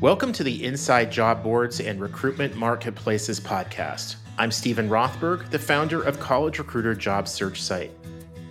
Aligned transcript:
Welcome 0.00 0.32
to 0.32 0.42
the 0.42 0.64
Inside 0.64 1.12
Job 1.12 1.42
Boards 1.42 1.78
and 1.78 2.00
Recruitment 2.00 2.56
Marketplaces 2.56 3.38
podcast. 3.38 4.16
I'm 4.38 4.50
Steven 4.50 4.88
Rothberg, 4.88 5.50
the 5.50 5.58
founder 5.58 6.02
of 6.02 6.18
College 6.18 6.58
Recruiter 6.58 6.94
Job 6.94 7.28
Search 7.28 7.60
Site. 7.60 7.90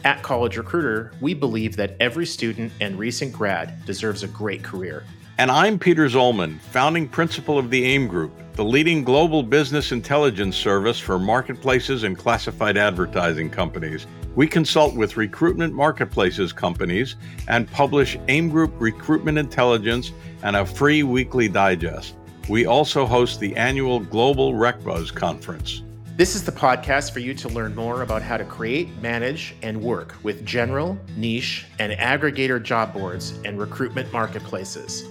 At 0.06 0.22
College 0.22 0.58
Recruiter, 0.58 1.12
we 1.22 1.34
believe 1.34 1.76
that 1.78 1.98
every 2.00 2.28
student 2.28 2.72
and 2.82 3.00
recent 3.00 3.34
grad 3.34 3.84
deserves 3.88 4.22
a 4.22 4.28
great 4.28 4.62
career. 4.62 5.04
And 5.40 5.50
I'm 5.50 5.80
Peter 5.80 6.06
Zollman, 6.08 6.60
founding 6.60 7.08
principal 7.08 7.58
of 7.58 7.70
the 7.70 7.86
AIM 7.86 8.10
Group, 8.10 8.34
the 8.56 8.66
leading 8.66 9.06
global 9.06 9.42
business 9.42 9.94
intelligence 9.94 10.58
service 10.58 11.00
for 11.00 11.18
marketplaces 11.18 12.04
and 12.04 12.18
classified 12.18 12.76
advertising 12.76 13.50
companies. 13.50 14.06
We 14.36 14.48
consult 14.48 14.96
with 14.96 15.16
recruitment 15.16 15.74
marketplaces 15.74 16.52
companies 16.52 17.16
and 17.48 17.72
publish 17.72 18.18
AIM 18.28 18.50
Group 18.50 18.74
recruitment 18.80 19.38
intelligence 19.38 20.12
and 20.44 20.58
a 20.58 20.66
free 20.66 21.04
weekly 21.04 21.48
digest. 21.48 22.16
We 22.50 22.66
also 22.66 23.06
host 23.06 23.40
the 23.40 23.56
annual 23.56 24.02
Global 24.02 24.56
RecBuzz 24.56 25.16
conference. 25.16 25.84
This 26.18 26.36
is 26.36 26.44
the 26.44 26.52
podcast 26.52 27.14
for 27.14 27.20
you 27.20 27.34
to 27.36 27.48
learn 27.48 27.74
more 27.76 28.02
about 28.02 28.22
how 28.22 28.36
to 28.36 28.44
create, 28.44 28.94
manage, 28.98 29.56
and 29.62 29.82
work 29.82 30.16
with 30.22 30.46
general, 30.46 31.00
niche, 31.16 31.66
and 31.80 31.94
aggregator 31.94 32.62
job 32.62 32.92
boards 32.92 33.40
and 33.46 33.58
recruitment 33.58 34.12
marketplaces. 34.12 35.06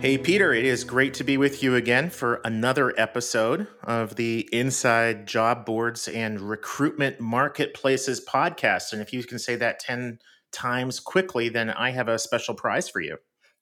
Hey, 0.00 0.16
Peter, 0.16 0.54
it 0.54 0.64
is 0.64 0.82
great 0.82 1.12
to 1.14 1.24
be 1.24 1.36
with 1.36 1.62
you 1.62 1.74
again 1.74 2.08
for 2.08 2.40
another 2.42 2.98
episode 2.98 3.66
of 3.84 4.16
the 4.16 4.48
Inside 4.50 5.26
Job 5.26 5.66
Boards 5.66 6.08
and 6.08 6.40
Recruitment 6.40 7.20
Marketplaces 7.20 8.24
podcast. 8.24 8.94
And 8.94 9.02
if 9.02 9.12
you 9.12 9.22
can 9.22 9.38
say 9.38 9.56
that 9.56 9.78
10 9.78 10.18
times 10.52 11.00
quickly, 11.00 11.50
then 11.50 11.68
I 11.68 11.90
have 11.90 12.08
a 12.08 12.18
special 12.18 12.54
prize 12.54 12.88
for 12.88 13.02
you. 13.02 13.18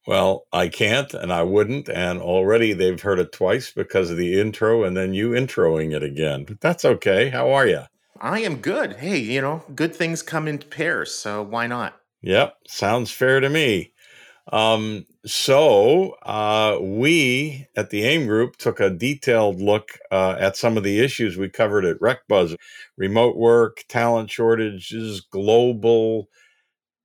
Well, 0.07 0.47
I 0.53 0.69
can't 0.69 1.13
and 1.13 1.33
I 1.33 1.43
wouldn't. 1.43 1.89
And 1.89 2.21
already 2.21 2.73
they've 2.73 3.03
heard 3.03 3.19
it 3.19 3.33
twice 3.33 3.73
because 3.73 4.09
of 4.09 4.17
the 4.17 4.41
intro 4.41 4.85
and 4.85 4.97
then 4.97 5.15
you 5.15 5.31
introing 5.31 5.93
it 5.93 6.05
again. 6.05 6.45
But 6.45 6.61
that's 6.61 6.85
okay. 6.85 7.31
How 7.31 7.51
are 7.51 7.67
you? 7.67 7.83
I 8.21 8.43
am 8.43 8.59
good. 8.59 8.95
Hey, 8.95 9.19
you 9.19 9.41
know, 9.41 9.65
good 9.75 9.93
things 9.93 10.23
come 10.23 10.47
in 10.47 10.59
pairs. 10.59 11.13
So 11.13 11.43
why 11.43 11.67
not? 11.67 12.01
Yep. 12.23 12.55
Sounds 12.69 13.11
fair 13.11 13.41
to 13.41 13.49
me. 13.49 13.93
Um, 14.53 15.05
so 15.27 16.13
uh, 16.25 16.79
we 16.81 17.67
at 17.77 17.91
the 17.91 18.05
AIM 18.05 18.27
Group 18.27 18.57
took 18.57 18.81
a 18.81 18.91
detailed 18.91 19.61
look 19.61 19.99
uh, 20.11 20.37
at 20.39 20.57
some 20.57 20.77
of 20.77 20.85
the 20.85 21.01
issues 21.01 21.37
we 21.37 21.49
covered 21.49 21.85
at 21.85 22.01
RecBuzz: 22.01 22.57
remote 22.97 23.37
work, 23.37 23.85
talent 23.89 24.31
shortages, 24.31 25.21
global 25.21 26.29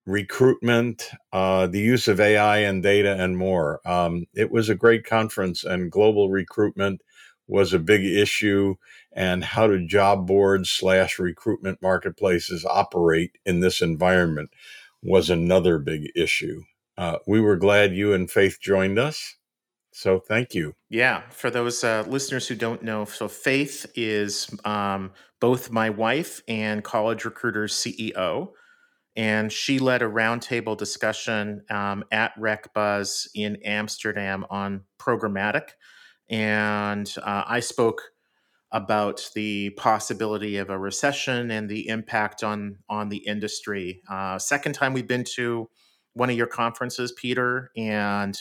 recruitment, 0.08 1.10
uh, 1.34 1.68
the 1.68 1.80
use 1.80 2.08
of 2.10 2.20
AI 2.22 2.60
and 2.60 2.84
data, 2.84 3.16
and 3.22 3.38
more. 3.38 3.82
Um, 3.88 4.26
it 4.36 4.52
was 4.52 4.70
a 4.70 4.76
great 4.76 5.06
conference, 5.06 5.64
and 5.66 5.92
global 5.92 6.30
recruitment 6.30 7.02
was 7.48 7.74
a 7.74 7.80
big 7.80 8.04
issue. 8.06 8.76
And 9.14 9.44
how 9.46 9.68
do 9.68 9.86
job 9.88 10.28
boards 10.28 10.72
slash 10.72 11.20
recruitment 11.20 11.82
marketplaces 11.82 12.66
operate 12.66 13.38
in 13.46 13.62
this 13.62 13.82
environment 13.82 14.52
was 15.04 15.30
another 15.30 15.80
big 15.80 16.10
issue. 16.16 16.64
Uh, 16.98 17.18
we 17.28 17.42
were 17.42 17.56
glad 17.56 17.96
you 17.96 18.14
and 18.14 18.30
Faith 18.30 18.60
joined 18.62 19.00
us. 19.00 19.36
So 19.94 20.20
thank 20.20 20.54
you. 20.54 20.74
Yeah, 20.90 21.22
for 21.30 21.50
those 21.50 21.84
uh, 21.84 22.04
listeners 22.08 22.48
who 22.48 22.56
don't 22.56 22.84
know, 22.84 23.06
so 23.06 23.28
Faith 23.28 23.86
is 23.96 24.50
um, 24.66 25.12
both 25.40 25.72
my 25.72 25.92
wife 25.92 26.42
and 26.48 26.84
College 26.84 27.26
Recruiter's 27.26 27.74
CEO, 27.74 28.50
and 29.16 29.52
she 29.52 29.78
led 29.78 30.02
a 30.02 30.06
roundtable 30.06 30.76
discussion 30.76 31.64
um, 31.70 32.04
at 32.12 32.36
RecBuzz 32.40 33.28
in 33.36 33.58
Amsterdam 33.64 34.46
on 34.50 34.82
programmatic, 35.00 35.70
and 36.28 37.14
uh, 37.22 37.44
I 37.46 37.60
spoke 37.60 38.02
about 38.72 39.30
the 39.36 39.70
possibility 39.72 40.58
of 40.58 40.72
a 40.72 40.80
recession 40.80 41.52
and 41.52 41.70
the 41.70 41.88
impact 41.88 42.44
on 42.44 42.78
on 42.90 43.10
the 43.10 43.18
industry. 43.18 44.02
Uh, 44.10 44.40
second 44.40 44.74
time 44.74 44.94
we've 44.94 45.08
been 45.08 45.24
to 45.36 45.70
one 46.14 46.30
of 46.30 46.36
your 46.36 46.48
conferences, 46.48 47.12
Peter, 47.12 47.72
and 47.76 48.38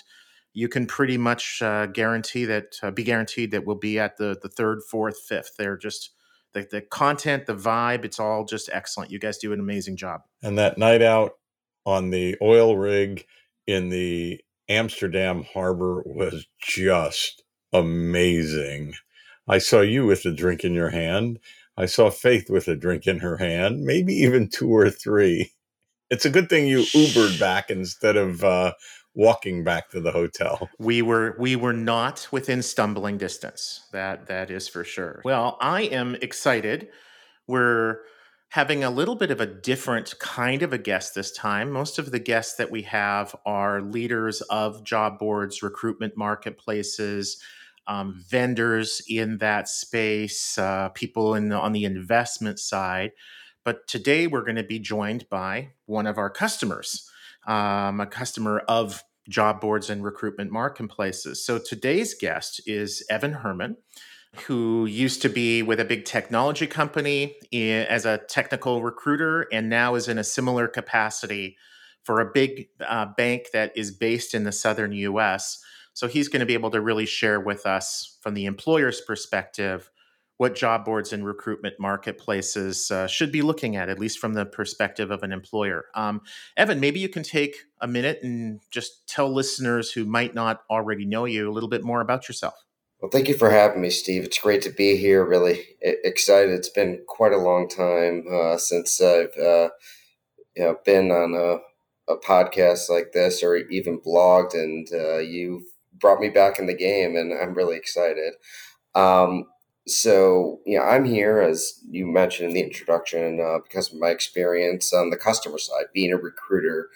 you 0.55 0.69
can 0.69 0.87
pretty 0.87 1.17
much 1.17 1.63
uh, 1.63 1.87
guarantee 1.87 2.45
that 2.45 2.77
uh, 2.83 2.91
be 2.91 3.05
guaranteed 3.05 3.51
that 3.53 3.65
we'll 3.67 3.77
be 3.77 3.99
at 3.99 4.17
the 4.17 4.39
the 4.43 4.49
third, 4.49 4.81
fourth, 4.83 5.19
fifth. 5.21 5.53
They're 5.59 5.77
just 5.77 6.11
the, 6.53 6.67
the 6.71 6.81
content, 6.83 7.47
the 7.47 7.55
vibe, 7.55 8.05
it's 8.05 8.21
all 8.21 8.45
just 8.45 8.69
excellent. 8.73 9.11
You 9.11 9.19
guys 9.19 9.39
do 9.39 9.53
an 9.53 9.61
amazing 9.61 9.97
job. 9.97 10.23
And 10.43 10.59
that 10.59 10.79
night 10.79 11.03
out 11.03 11.33
on 11.85 12.11
the 12.11 12.37
oil 12.43 12.77
rig 12.77 13.27
in 13.67 13.89
the 13.89 14.41
Amsterdam 14.69 15.45
harbor 15.53 16.03
was 16.07 16.47
just 16.61 17.43
amazing. 17.73 18.95
I 19.49 19.59
saw 19.59 19.81
you 19.81 20.07
with 20.07 20.25
a 20.25 20.33
drink 20.33 20.65
in 20.65 20.75
your 20.75 20.91
hand. 20.91 21.39
I 21.77 21.87
saw 21.87 22.11
Faith 22.11 22.51
with 22.51 22.69
a 22.69 22.77
drink 22.77 23.07
in 23.07 23.21
her 23.21 23.39
hand, 23.39 23.83
maybe 23.83 24.15
even 24.15 24.49
two 24.49 24.71
or 24.71 24.91
three. 24.91 25.53
It's 26.13 26.27
a 26.27 26.31
good 26.31 26.51
thing 26.51 26.67
you 26.67 26.81
Ubered 26.81 27.41
back 27.41 27.71
instead 27.71 28.19
of 28.19 28.45
uh, 28.45 28.75
walking 29.15 29.65
back 29.65 29.89
to 29.93 30.01
the 30.01 30.13
hotel. 30.13 30.69
We 30.79 31.01
were 31.01 31.35
we 31.39 31.57
were 31.57 31.73
not 31.73 32.29
within 32.31 32.61
stumbling 32.61 33.17
distance. 33.17 33.89
That 33.93 34.27
that 34.27 34.51
is 34.51 34.69
for 34.69 34.85
sure. 34.85 35.23
Well, 35.25 35.57
I 35.59 35.85
am 35.85 36.17
excited. 36.21 36.89
We're 37.47 38.01
having 38.51 38.85
a 38.85 38.91
little 38.91 39.15
bit 39.15 39.31
of 39.31 39.41
a 39.41 39.47
different 39.47 40.19
kind 40.19 40.63
of 40.63 40.75
a 40.75 40.79
guest 40.79 41.15
this 41.15 41.33
time. 41.33 41.71
Most 41.71 41.99
of 41.99 42.11
the 42.11 42.19
guests 42.19 42.57
that 42.57 42.71
we 42.71 42.83
have 42.83 43.35
are 43.47 43.81
leaders 43.81 44.43
of 44.43 44.85
job 44.85 45.19
boards, 45.19 45.63
recruitment 45.63 46.15
marketplaces, 46.15 47.43
um, 47.87 48.23
vendors 48.29 49.01
in 49.09 49.39
that 49.39 49.67
space, 49.67 50.59
uh, 50.59 50.91
people 50.91 51.35
in 51.35 51.49
the, 51.49 51.57
on 51.57 51.73
the 51.73 51.87
investment 51.87 52.59
side. 52.59 53.13
But 53.65 53.87
today 53.87 54.27
we're 54.27 54.43
going 54.43 54.57
to 54.57 54.63
be 54.63 54.79
joined 54.79 55.29
by 55.29 55.71
one 55.87 56.07
of 56.07 56.19
our 56.19 56.31
customers, 56.31 57.09
um, 57.47 58.01
a 58.01 58.07
customer 58.07 58.61
of 58.69 59.05
job 59.29 59.61
boards 59.61 59.89
and 59.89 60.03
recruitment 60.03 60.51
marketplaces. 60.51 61.45
So 61.45 61.59
today's 61.59 62.15
guest 62.15 62.61
is 62.67 63.05
Evan 63.09 63.35
Herman, 63.35 63.77
who 64.47 64.87
used 64.87 65.23
to 65.23 65.29
be 65.29 65.63
with 65.63 65.79
a 65.79 65.85
big 65.85 66.05
technology 66.05 66.67
company 66.67 67.37
as 67.53 68.05
a 68.05 68.19
technical 68.29 68.83
recruiter 68.83 69.47
and 69.53 69.69
now 69.69 69.95
is 69.95 70.09
in 70.09 70.19
a 70.19 70.25
similar 70.25 70.67
capacity 70.67 71.57
for 72.03 72.21
a 72.21 72.31
big 72.33 72.69
uh, 72.85 73.07
bank 73.17 73.47
that 73.53 73.73
is 73.77 73.93
based 73.93 74.35
in 74.35 74.43
the 74.43 74.53
southern 74.53 74.93
US. 74.93 75.63
So 75.95 76.09
he's 76.09 76.29
going 76.29 76.41
to 76.41 76.47
be 76.47 76.55
able 76.55 76.71
to 76.71 76.81
really 76.81 77.07
share 77.07 77.39
with 77.39 77.67
us 77.67 78.19
from 78.23 78.35
the 78.35 78.47
employer's 78.47 79.01
perspective 79.01 79.91
what 80.43 80.57
job 80.57 80.85
boards 80.85 81.13
and 81.13 81.25
recruitment 81.25 81.79
marketplaces 81.79 82.91
uh, 82.91 83.07
should 83.07 83.31
be 83.31 83.43
looking 83.43 83.77
at, 83.77 83.89
at 83.89 84.01
least 84.01 84.19
from 84.19 84.35
the 84.35 84.45
perspective 84.45 85.13
of 85.13 85.23
an 85.23 85.31
employer. 85.31 85.85
Um, 85.95 86.21
Evan, 86.57 86.81
maybe 86.81 86.99
you 86.99 87.09
can 87.09 87.23
take 87.23 87.59
a 87.81 87.87
minute 87.87 88.19
and 88.25 88.59
just 88.73 89.07
tell 89.07 89.33
listeners 89.33 89.93
who 89.93 90.05
might 90.05 90.35
not 90.35 90.63
already 90.69 91.05
know 91.05 91.27
you 91.27 91.49
a 91.49 91.53
little 91.53 91.69
bit 91.69 91.85
more 91.85 92.01
about 92.01 92.29
yourself. 92.29 92.55
Well, 93.01 93.09
thank 93.09 93.29
you 93.29 93.37
for 93.37 93.51
having 93.51 93.81
me, 93.81 93.91
Steve. 93.91 94.25
It's 94.25 94.41
great 94.41 94.63
to 94.63 94.71
be 94.71 94.97
here. 94.97 95.25
Really 95.25 95.61
excited. 95.81 96.51
It's 96.51 96.71
been 96.71 97.05
quite 97.07 97.33
a 97.33 97.39
long 97.39 97.69
time 97.69 98.25
uh, 98.29 98.57
since 98.57 99.01
I've 99.01 99.37
uh, 99.39 99.69
you 100.57 100.65
know, 100.65 100.77
been 100.85 101.13
on 101.13 101.35
a, 101.35 102.13
a, 102.13 102.19
podcast 102.19 102.91
like 102.91 103.13
this 103.13 103.45
or 103.45 103.55
even 103.55 104.01
blogged, 104.01 104.55
and 104.55 104.89
uh, 104.93 105.19
you 105.19 105.67
brought 106.01 106.19
me 106.19 106.31
back 106.31 106.59
in 106.59 106.67
the 106.67 106.75
game, 106.75 107.15
and 107.15 107.33
I'm 107.33 107.55
really 107.55 107.77
excited. 107.77 108.33
Um, 108.97 109.47
so 109.87 110.61
yeah, 110.67 110.83
I'm 110.83 111.05
here 111.05 111.41
as 111.41 111.81
you 111.89 112.07
mentioned 112.07 112.51
in 112.51 112.55
the 112.55 112.63
introduction 112.63 113.41
uh, 113.41 113.59
because 113.63 113.93
of 113.93 113.99
my 113.99 114.09
experience 114.09 114.93
on 114.93 115.11
the 115.11 115.17
customer 115.17 115.59
side, 115.59 115.87
being 115.93 116.13
a 116.13 116.17
recruiter 116.17 116.89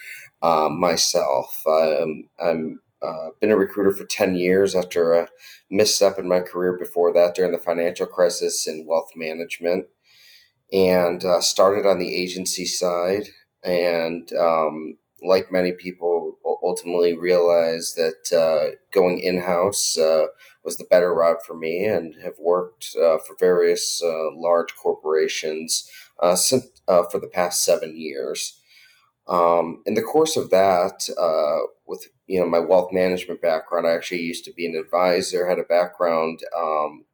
um, 0.42 0.78
myself. 0.78 1.62
Um, 1.66 2.28
I'm 2.42 2.80
uh, 3.02 3.28
been 3.40 3.50
a 3.50 3.56
recruiter 3.56 3.92
for 3.92 4.04
ten 4.04 4.36
years 4.36 4.74
after 4.74 5.12
a 5.12 5.28
misstep 5.70 6.18
in 6.18 6.28
my 6.28 6.40
career 6.40 6.78
before 6.78 7.12
that 7.12 7.34
during 7.34 7.52
the 7.52 7.58
financial 7.58 8.06
crisis 8.06 8.66
in 8.66 8.86
wealth 8.86 9.10
management, 9.14 9.86
and 10.72 11.24
uh, 11.24 11.40
started 11.40 11.86
on 11.86 11.98
the 11.98 12.14
agency 12.14 12.64
side 12.64 13.28
and 13.64 14.32
um, 14.34 14.96
like 15.22 15.50
many 15.50 15.72
people, 15.72 16.38
ultimately 16.62 17.16
realized 17.16 17.96
that 17.96 18.36
uh, 18.36 18.76
going 18.92 19.18
in 19.18 19.38
house 19.38 19.98
uh, 19.98 20.26
was 20.66 20.76
the 20.76 20.84
better 20.90 21.14
route 21.14 21.46
for 21.46 21.54
me, 21.54 21.86
and 21.86 22.14
have 22.22 22.38
worked 22.38 22.94
uh, 22.96 23.16
for 23.18 23.36
various 23.40 24.02
uh, 24.02 24.34
large 24.34 24.74
corporations 24.74 25.88
uh, 26.20 26.36
since, 26.36 26.66
uh, 26.88 27.04
for 27.04 27.20
the 27.20 27.28
past 27.28 27.64
seven 27.64 27.96
years. 27.96 28.60
Um, 29.28 29.82
in 29.86 29.94
the 29.94 30.02
course 30.02 30.36
of 30.36 30.50
that, 30.50 31.08
with 31.86 32.08
you 32.26 32.40
know 32.40 32.46
my 32.46 32.58
wealth 32.58 32.92
management 32.92 33.40
background, 33.40 33.86
I 33.86 33.92
actually 33.92 34.22
used 34.22 34.44
to 34.44 34.52
be 34.52 34.66
an 34.66 34.74
advisor, 34.74 35.46
had 35.46 35.58
a 35.58 35.64
background 35.64 36.40
um, 36.54 37.04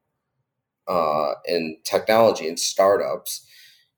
in 1.46 1.76
technology 1.84 2.48
and 2.48 2.58
startups 2.58 3.46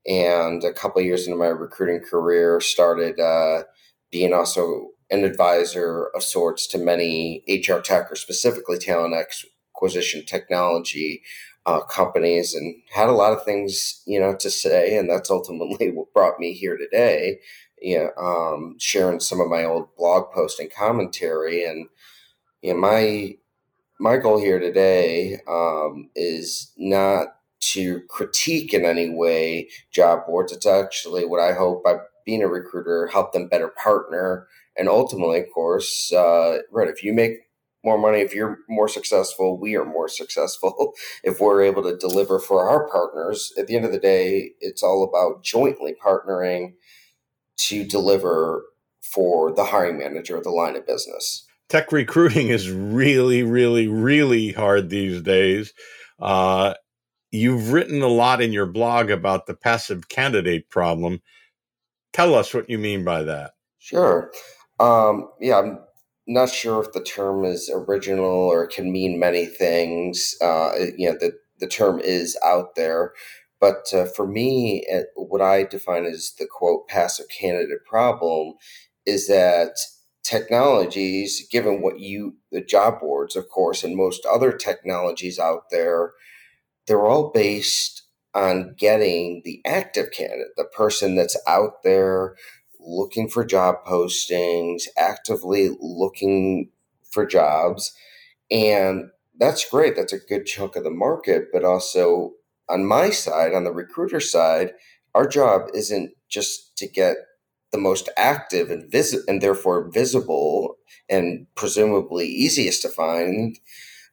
and 0.06 0.62
a 0.64 0.72
couple 0.72 1.00
years 1.00 1.26
into 1.26 1.38
my 1.38 1.46
recruiting 1.46 2.00
career 2.00 2.60
started 2.60 3.18
uh, 3.18 3.64
being 4.10 4.34
also 4.34 4.90
an 5.10 5.24
advisor 5.24 6.06
of 6.14 6.22
sorts 6.22 6.66
to 6.68 6.78
many 6.78 7.42
HR 7.48 7.80
tech 7.80 8.10
or 8.10 8.16
specifically 8.16 8.78
talent 8.78 9.14
acquisition 9.74 10.24
technology 10.24 11.22
uh, 11.66 11.80
companies 11.80 12.54
and 12.54 12.76
had 12.92 13.08
a 13.08 13.12
lot 13.12 13.32
of 13.32 13.44
things, 13.44 14.02
you 14.06 14.20
know, 14.20 14.34
to 14.36 14.50
say. 14.50 14.96
And 14.96 15.08
that's 15.08 15.30
ultimately 15.30 15.90
what 15.94 16.12
brought 16.12 16.38
me 16.38 16.52
here 16.52 16.76
today, 16.76 17.40
you 17.80 17.98
know, 17.98 18.22
um, 18.22 18.76
sharing 18.78 19.20
some 19.20 19.40
of 19.40 19.48
my 19.48 19.64
old 19.64 19.94
blog 19.96 20.32
post 20.32 20.60
and 20.60 20.72
commentary. 20.72 21.64
And, 21.64 21.88
you 22.62 22.74
know, 22.74 22.80
my, 22.80 23.36
my 23.98 24.16
goal 24.16 24.38
here 24.38 24.58
today 24.58 25.38
um, 25.48 26.10
is 26.14 26.72
not 26.76 27.28
to 27.60 28.00
critique 28.08 28.74
in 28.74 28.84
any 28.84 29.08
way 29.08 29.68
job 29.90 30.26
boards. 30.26 30.52
It's 30.52 30.66
actually 30.66 31.24
what 31.24 31.40
I 31.40 31.54
hope 31.54 31.82
by 31.82 31.96
being 32.26 32.42
a 32.42 32.48
recruiter 32.48 33.06
help 33.06 33.32
them 33.32 33.48
better 33.48 33.68
partner. 33.68 34.46
And 34.76 34.88
ultimately, 34.88 35.40
of 35.40 35.46
course, 35.54 36.12
uh, 36.12 36.58
right, 36.72 36.88
if 36.88 37.02
you 37.02 37.12
make 37.12 37.38
more 37.84 37.98
money, 37.98 38.20
if 38.20 38.34
you're 38.34 38.58
more 38.68 38.88
successful, 38.88 39.58
we 39.58 39.76
are 39.76 39.84
more 39.84 40.08
successful 40.08 40.94
if 41.24 41.40
we're 41.40 41.62
able 41.62 41.82
to 41.82 41.96
deliver 41.96 42.38
for 42.38 42.68
our 42.68 42.88
partners. 42.88 43.52
At 43.58 43.66
the 43.66 43.76
end 43.76 43.84
of 43.84 43.92
the 43.92 43.98
day, 43.98 44.52
it's 44.60 44.82
all 44.82 45.04
about 45.04 45.44
jointly 45.44 45.94
partnering 46.04 46.74
to 47.56 47.84
deliver 47.84 48.64
for 49.02 49.52
the 49.54 49.64
hiring 49.64 49.98
manager 49.98 50.36
of 50.36 50.44
the 50.44 50.50
line 50.50 50.76
of 50.76 50.86
business. 50.86 51.46
Tech 51.68 51.92
recruiting 51.92 52.48
is 52.48 52.70
really, 52.70 53.42
really, 53.42 53.86
really 53.86 54.52
hard 54.52 54.90
these 54.90 55.22
days. 55.22 55.72
Uh, 56.18 56.74
you've 57.30 57.72
written 57.72 58.02
a 58.02 58.08
lot 58.08 58.40
in 58.40 58.52
your 58.52 58.66
blog 58.66 59.10
about 59.10 59.46
the 59.46 59.54
passive 59.54 60.08
candidate 60.08 60.68
problem. 60.70 61.20
Tell 62.12 62.34
us 62.34 62.54
what 62.54 62.68
you 62.70 62.78
mean 62.78 63.04
by 63.04 63.22
that. 63.24 63.52
Sure. 63.78 64.30
Um, 64.80 65.28
yeah, 65.40 65.58
I'm 65.58 65.78
not 66.26 66.50
sure 66.50 66.82
if 66.82 66.92
the 66.92 67.02
term 67.02 67.44
is 67.44 67.70
original 67.72 68.24
or 68.26 68.66
can 68.66 68.90
mean 68.92 69.18
many 69.18 69.46
things. 69.46 70.34
Uh, 70.40 70.72
you 70.96 71.08
know, 71.10 71.16
the, 71.18 71.32
the 71.60 71.66
term 71.66 72.00
is 72.00 72.36
out 72.44 72.74
there. 72.74 73.12
But 73.60 73.92
uh, 73.94 74.06
for 74.06 74.26
me, 74.26 74.84
uh, 74.92 75.02
what 75.16 75.40
I 75.40 75.64
define 75.64 76.04
as 76.04 76.32
the 76.38 76.46
quote 76.46 76.88
passive 76.88 77.26
candidate 77.28 77.84
problem 77.86 78.54
is 79.06 79.28
that 79.28 79.76
technologies, 80.22 81.46
given 81.50 81.80
what 81.80 82.00
you, 82.00 82.36
the 82.50 82.62
job 82.62 83.00
boards, 83.00 83.36
of 83.36 83.48
course, 83.48 83.84
and 83.84 83.96
most 83.96 84.26
other 84.26 84.52
technologies 84.52 85.38
out 85.38 85.70
there, 85.70 86.12
they're 86.86 87.06
all 87.06 87.30
based 87.32 88.02
on 88.34 88.74
getting 88.78 89.42
the 89.44 89.60
active 89.64 90.10
candidate, 90.10 90.48
the 90.56 90.64
person 90.64 91.14
that's 91.14 91.36
out 91.46 91.82
there 91.84 92.34
looking 92.84 93.28
for 93.28 93.44
job 93.44 93.76
postings, 93.86 94.82
actively 94.96 95.70
looking 95.80 96.70
for 97.10 97.26
jobs. 97.26 97.94
And 98.50 99.10
that's 99.38 99.68
great. 99.68 99.96
That's 99.96 100.12
a 100.12 100.18
good 100.18 100.46
chunk 100.46 100.76
of 100.76 100.84
the 100.84 100.90
market. 100.90 101.46
But 101.52 101.64
also 101.64 102.32
on 102.68 102.86
my 102.86 103.10
side, 103.10 103.54
on 103.54 103.64
the 103.64 103.72
recruiter 103.72 104.20
side, 104.20 104.72
our 105.14 105.26
job 105.26 105.68
isn't 105.74 106.12
just 106.28 106.76
to 106.78 106.88
get 106.88 107.16
the 107.72 107.78
most 107.78 108.08
active 108.16 108.70
and 108.70 108.90
visit 108.90 109.22
and 109.26 109.40
therefore 109.40 109.90
visible 109.90 110.76
and 111.08 111.46
presumably 111.56 112.26
easiest 112.26 112.82
to 112.82 112.88
find 112.88 113.58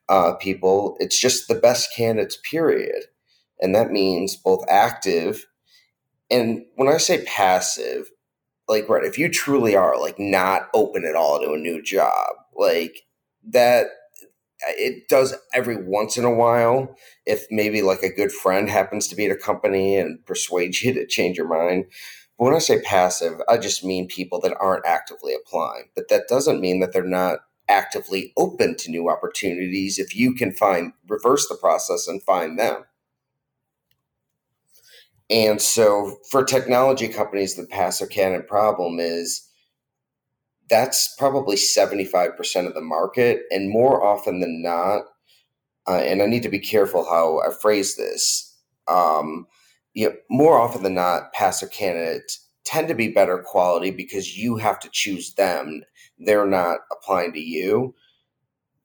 uh, 0.09 0.33
people. 0.35 0.97
It's 0.99 1.19
just 1.19 1.47
the 1.47 1.55
best 1.55 1.89
candidates, 1.95 2.37
period. 2.43 3.03
And 3.59 3.75
that 3.75 3.91
means 3.91 4.35
both 4.35 4.65
active 4.67 5.45
and 6.31 6.63
when 6.75 6.87
I 6.87 6.97
say 6.97 7.25
passive, 7.25 8.09
like 8.71 8.87
right 8.89 9.03
if 9.03 9.17
you 9.17 9.29
truly 9.29 9.75
are 9.75 9.99
like 9.99 10.17
not 10.17 10.69
open 10.73 11.05
at 11.05 11.15
all 11.15 11.39
to 11.39 11.51
a 11.51 11.57
new 11.57 11.81
job 11.83 12.29
like 12.55 13.03
that 13.43 13.87
it 14.69 15.09
does 15.09 15.35
every 15.53 15.75
once 15.75 16.17
in 16.17 16.23
a 16.23 16.33
while 16.33 16.95
if 17.25 17.45
maybe 17.51 17.81
like 17.81 18.01
a 18.01 18.13
good 18.13 18.31
friend 18.31 18.69
happens 18.69 19.07
to 19.07 19.15
be 19.15 19.25
at 19.25 19.31
a 19.31 19.35
company 19.35 19.97
and 19.97 20.25
persuades 20.25 20.83
you 20.83 20.93
to 20.93 21.05
change 21.05 21.37
your 21.37 21.47
mind. 21.47 21.85
But 22.37 22.45
when 22.45 22.55
i 22.55 22.59
say 22.59 22.81
passive 22.81 23.41
i 23.49 23.57
just 23.57 23.83
mean 23.83 24.07
people 24.07 24.39
that 24.41 24.55
aren't 24.59 24.85
actively 24.85 25.33
applying. 25.33 25.89
But 25.95 26.09
that 26.09 26.27
doesn't 26.29 26.61
mean 26.61 26.79
that 26.79 26.93
they're 26.93 27.03
not 27.03 27.39
actively 27.67 28.33
open 28.37 28.75
to 28.77 28.91
new 28.91 29.09
opportunities 29.09 29.99
if 29.99 30.15
you 30.15 30.33
can 30.33 30.53
find 30.53 30.93
reverse 31.07 31.47
the 31.47 31.55
process 31.55 32.07
and 32.07 32.23
find 32.23 32.57
them 32.57 32.83
and 35.31 35.61
so 35.61 36.17
for 36.29 36.43
technology 36.43 37.07
companies, 37.07 37.55
the 37.55 37.65
passive 37.65 38.09
candidate 38.09 38.49
problem 38.49 38.99
is 38.99 39.47
that's 40.69 41.15
probably 41.17 41.55
75% 41.55 42.67
of 42.67 42.73
the 42.73 42.81
market. 42.81 43.43
And 43.49 43.69
more 43.69 44.03
often 44.03 44.41
than 44.41 44.61
not, 44.61 45.03
uh, 45.87 45.97
and 45.97 46.21
I 46.21 46.25
need 46.25 46.43
to 46.43 46.49
be 46.49 46.59
careful 46.59 47.05
how 47.05 47.39
I 47.39 47.53
phrase 47.53 47.95
this, 47.95 48.57
um, 48.89 49.47
you 49.93 50.09
know, 50.09 50.15
more 50.29 50.59
often 50.59 50.83
than 50.83 50.95
not, 50.95 51.31
passive 51.31 51.71
candidates 51.71 52.45
tend 52.65 52.89
to 52.89 52.93
be 52.95 53.07
better 53.07 53.39
quality 53.39 53.89
because 53.89 54.37
you 54.37 54.57
have 54.57 54.79
to 54.81 54.89
choose 54.91 55.33
them. 55.35 55.81
They're 56.19 56.45
not 56.45 56.79
applying 56.91 57.33
to 57.33 57.39
you. 57.39 57.95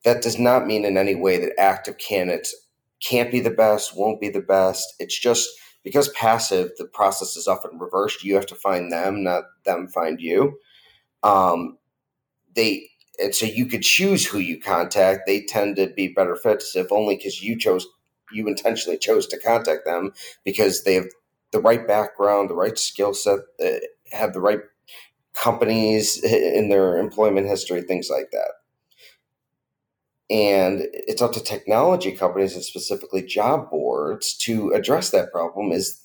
That 0.05 0.23
does 0.23 0.39
not 0.39 0.67
mean 0.67 0.85
in 0.85 0.97
any 0.97 1.17
way 1.17 1.39
that 1.39 1.59
active 1.59 1.99
candidates 1.99 2.55
can't 3.03 3.33
be 3.33 3.41
the 3.41 3.51
best, 3.51 3.97
won't 3.97 4.21
be 4.21 4.29
the 4.29 4.41
best. 4.41 4.95
It's 5.01 5.19
just– 5.19 5.49
because 5.87 6.11
passive, 6.11 6.73
the 6.79 6.87
process 6.87 7.37
is 7.39 7.49
often 7.49 7.79
reversed. 7.81 8.25
You 8.25 8.35
have 8.37 8.47
to 8.49 8.57
find 8.57 8.93
them, 8.93 9.25
not 9.25 9.45
them 9.67 9.89
find 9.89 10.21
you. 10.21 10.59
Um, 11.23 11.79
they 12.55 12.89
and 13.21 13.35
so 13.35 13.47
you 13.47 13.67
could 13.67 13.83
choose 13.83 14.27
who 14.27 14.39
you 14.39 14.61
contact. 14.61 15.23
They 15.27 15.43
tend 15.43 15.77
to 15.77 15.89
be 15.89 16.09
better 16.09 16.37
fits 16.37 16.77
if 16.77 16.93
only 16.93 17.17
because 17.17 17.43
you 17.43 17.59
chose, 17.59 17.87
you 18.33 18.49
intentionally 18.49 18.99
chose 18.99 19.27
to 19.29 19.39
contact 19.39 19.87
them 19.87 20.13
because 20.45 20.85
they 20.85 20.95
have 20.95 21.07
the 21.53 21.61
right 21.61 21.87
background, 21.87 22.51
the 22.51 22.55
right 22.55 22.79
skill 22.79 23.15
set, 23.15 23.41
uh, 23.65 23.79
have 24.13 24.33
the 24.35 24.41
right 24.41 24.61
companies 25.35 26.23
in 26.25 26.69
their 26.71 26.99
employment 26.99 27.49
history, 27.49 27.83
things 27.83 28.11
like 28.11 28.31
that. 28.33 28.53
And 30.29 30.89
it's 30.93 31.23
up 31.23 31.33
to 31.33 31.43
technology 31.43 32.13
companies 32.13 32.55
and 32.55 32.65
specifically 32.65 33.23
job 33.23 33.71
boards 33.71 34.37
to 34.39 34.71
address 34.73 35.11
that 35.11 35.31
problem. 35.31 35.71
Is 35.73 36.01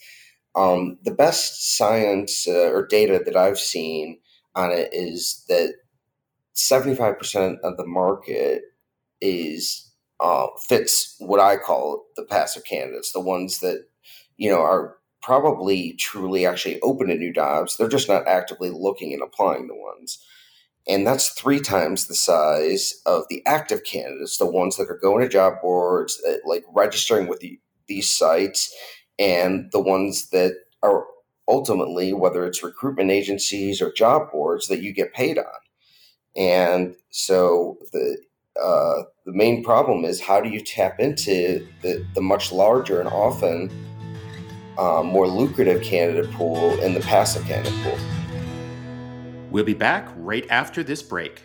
um, 0.55 0.97
the 1.03 1.11
best 1.11 1.77
science 1.77 2.47
uh, 2.47 2.71
or 2.71 2.85
data 2.85 3.21
that 3.25 3.35
I've 3.35 3.59
seen 3.59 4.19
on 4.55 4.71
it 4.71 4.89
is 4.93 5.43
that 5.47 5.73
75% 6.55 7.59
of 7.63 7.77
the 7.77 7.85
market 7.85 8.63
is 9.21 9.91
uh, 10.19 10.47
fits 10.67 11.15
what 11.19 11.39
I 11.39 11.57
call 11.57 12.05
the 12.15 12.23
passive 12.23 12.63
candidates, 12.63 13.11
the 13.11 13.19
ones 13.19 13.59
that 13.59 13.85
you 14.37 14.49
know 14.49 14.61
are 14.61 14.97
probably 15.21 15.93
truly 15.93 16.45
actually 16.45 16.79
open 16.81 17.07
to 17.07 17.15
new 17.15 17.33
jobs. 17.33 17.77
They're 17.77 17.87
just 17.87 18.09
not 18.09 18.27
actively 18.27 18.69
looking 18.69 19.13
and 19.13 19.21
applying 19.21 19.67
the 19.67 19.75
ones. 19.75 20.23
And 20.87 21.05
that's 21.05 21.29
three 21.29 21.59
times 21.59 22.07
the 22.07 22.15
size 22.15 22.93
of 23.05 23.25
the 23.29 23.45
active 23.45 23.83
candidates, 23.83 24.37
the 24.37 24.45
ones 24.45 24.77
that 24.77 24.89
are 24.89 24.99
going 25.01 25.21
to 25.23 25.29
job 25.29 25.61
boards, 25.61 26.17
that, 26.23 26.41
like 26.45 26.63
registering 26.73 27.27
with 27.27 27.39
the, 27.39 27.59
these 27.87 28.09
sites, 28.09 28.73
and 29.19 29.71
the 29.71 29.79
ones 29.79 30.29
that 30.31 30.55
are 30.81 31.05
ultimately, 31.47 32.13
whether 32.13 32.45
it's 32.45 32.63
recruitment 32.63 33.11
agencies 33.11 33.81
or 33.81 33.91
job 33.91 34.31
boards, 34.31 34.67
that 34.67 34.81
you 34.81 34.93
get 34.93 35.13
paid 35.13 35.37
on. 35.37 35.45
And 36.35 36.95
so 37.09 37.77
the 37.91 38.17
uh, 38.61 39.03
the 39.25 39.31
main 39.31 39.63
problem 39.63 40.03
is 40.03 40.19
how 40.19 40.41
do 40.41 40.49
you 40.49 40.59
tap 40.59 40.99
into 40.99 41.65
the, 41.81 42.05
the 42.15 42.21
much 42.21 42.51
larger 42.51 42.99
and 42.99 43.07
often 43.07 43.69
uh, 44.77 45.01
more 45.03 45.27
lucrative 45.27 45.81
candidate 45.81 46.29
pool 46.31 46.77
and 46.81 46.95
the 46.95 46.99
passive 47.01 47.45
candidate 47.45 47.73
pool? 47.83 48.20
We'll 49.51 49.65
be 49.65 49.73
back 49.73 50.07
right 50.15 50.47
after 50.49 50.81
this 50.81 51.03
break. 51.03 51.43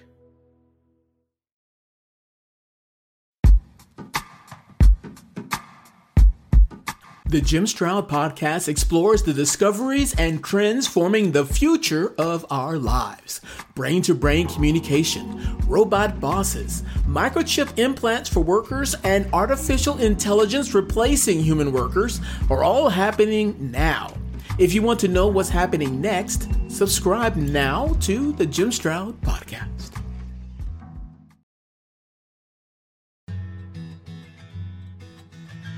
The 7.29 7.41
Jim 7.41 7.67
Stroud 7.67 8.09
podcast 8.09 8.69
explores 8.69 9.25
the 9.25 9.33
discoveries 9.33 10.15
and 10.15 10.45
trends 10.45 10.87
forming 10.87 11.33
the 11.33 11.45
future 11.45 12.15
of 12.17 12.47
our 12.51 12.79
lives. 12.79 13.41
Brain 13.75 14.01
to 14.03 14.15
brain 14.15 14.47
communication, 14.47 15.59
robot 15.67 16.21
bosses, 16.21 16.85
microchip 17.05 17.77
implants 17.81 18.29
for 18.29 18.41
workers, 18.41 18.95
and 19.03 19.29
artificial 19.33 19.99
intelligence 19.99 20.73
replacing 20.73 21.41
human 21.41 21.73
workers 21.73 22.21
are 22.49 22.63
all 22.63 22.89
happening 22.89 23.73
now. 23.73 24.15
If 24.59 24.73
you 24.73 24.81
want 24.81 24.99
to 25.01 25.09
know 25.09 25.27
what's 25.27 25.51
happening 25.51 26.01
next, 26.01 26.49
subscribe 26.71 27.37
now 27.37 27.89
to 28.01 28.33
the 28.33 28.47
Jim 28.47 28.73
Stroud 28.73 29.21
Podcast. 29.21 29.93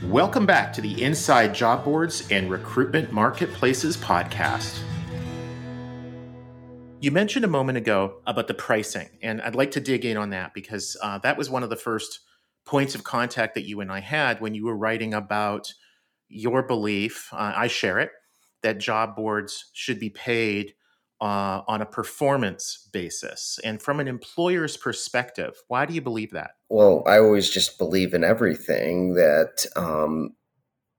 Welcome 0.04 0.46
back 0.46 0.72
to 0.74 0.80
the 0.80 1.02
Inside 1.02 1.56
Job 1.56 1.84
Boards 1.84 2.28
and 2.30 2.48
Recruitment 2.48 3.10
Marketplaces 3.10 3.96
podcast. 3.96 4.78
You 7.00 7.10
mentioned 7.10 7.44
a 7.44 7.48
moment 7.48 7.78
ago 7.78 8.20
about 8.28 8.46
the 8.46 8.54
pricing, 8.54 9.08
and 9.20 9.42
I'd 9.42 9.56
like 9.56 9.72
to 9.72 9.80
dig 9.80 10.04
in 10.04 10.16
on 10.16 10.30
that 10.30 10.54
because 10.54 10.96
uh, 11.02 11.18
that 11.18 11.36
was 11.36 11.50
one 11.50 11.64
of 11.64 11.70
the 11.70 11.74
first 11.74 12.20
points 12.64 12.94
of 12.94 13.02
contact 13.02 13.56
that 13.56 13.66
you 13.66 13.80
and 13.80 13.90
I 13.90 13.98
had 13.98 14.40
when 14.40 14.54
you 14.54 14.66
were 14.66 14.76
writing 14.76 15.14
about 15.14 15.72
your 16.28 16.62
belief. 16.62 17.28
Uh, 17.32 17.54
I 17.56 17.66
share 17.66 17.98
it 17.98 18.12
that 18.62 18.78
job 18.78 19.16
boards 19.16 19.70
should 19.72 20.00
be 20.00 20.10
paid 20.10 20.74
uh, 21.20 21.62
on 21.66 21.82
a 21.82 21.86
performance 21.86 22.88
basis. 22.92 23.58
And 23.64 23.82
from 23.82 24.00
an 24.00 24.08
employer's 24.08 24.76
perspective, 24.76 25.54
why 25.68 25.84
do 25.86 25.94
you 25.94 26.00
believe 26.00 26.30
that? 26.32 26.52
Well, 26.68 27.02
I 27.06 27.18
always 27.18 27.50
just 27.50 27.78
believe 27.78 28.14
in 28.14 28.24
everything 28.24 29.14
that 29.14 29.66
um, 29.74 30.34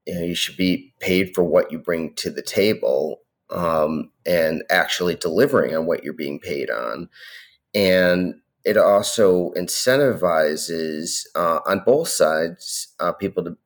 you, 0.06 0.14
know, 0.14 0.22
you 0.22 0.34
should 0.34 0.56
be 0.56 0.94
paid 1.00 1.34
for 1.34 1.44
what 1.44 1.72
you 1.72 1.78
bring 1.78 2.14
to 2.16 2.30
the 2.30 2.42
table 2.42 3.20
um, 3.50 4.10
and 4.26 4.62
actually 4.70 5.16
delivering 5.16 5.74
on 5.74 5.86
what 5.86 6.04
you're 6.04 6.12
being 6.12 6.38
paid 6.38 6.70
on. 6.70 7.08
And 7.74 8.34
it 8.64 8.76
also 8.76 9.52
incentivizes 9.52 11.24
uh, 11.34 11.60
on 11.66 11.82
both 11.84 12.08
sides 12.08 12.94
uh, 13.00 13.12
people 13.12 13.44
to 13.44 13.56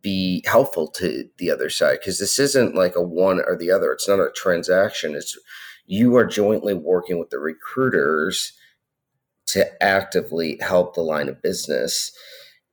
be 0.00 0.42
helpful 0.46 0.88
to 0.88 1.28
the 1.38 1.50
other 1.50 1.68
side 1.68 1.98
because 2.00 2.18
this 2.18 2.38
isn't 2.38 2.74
like 2.74 2.96
a 2.96 3.02
one 3.02 3.40
or 3.46 3.56
the 3.56 3.70
other. 3.70 3.92
It's 3.92 4.08
not 4.08 4.20
a 4.20 4.30
transaction. 4.34 5.14
It's 5.14 5.36
you 5.86 6.16
are 6.16 6.24
jointly 6.24 6.74
working 6.74 7.18
with 7.18 7.30
the 7.30 7.38
recruiters 7.38 8.52
to 9.46 9.82
actively 9.82 10.58
help 10.60 10.94
the 10.94 11.02
line 11.02 11.28
of 11.28 11.42
business. 11.42 12.16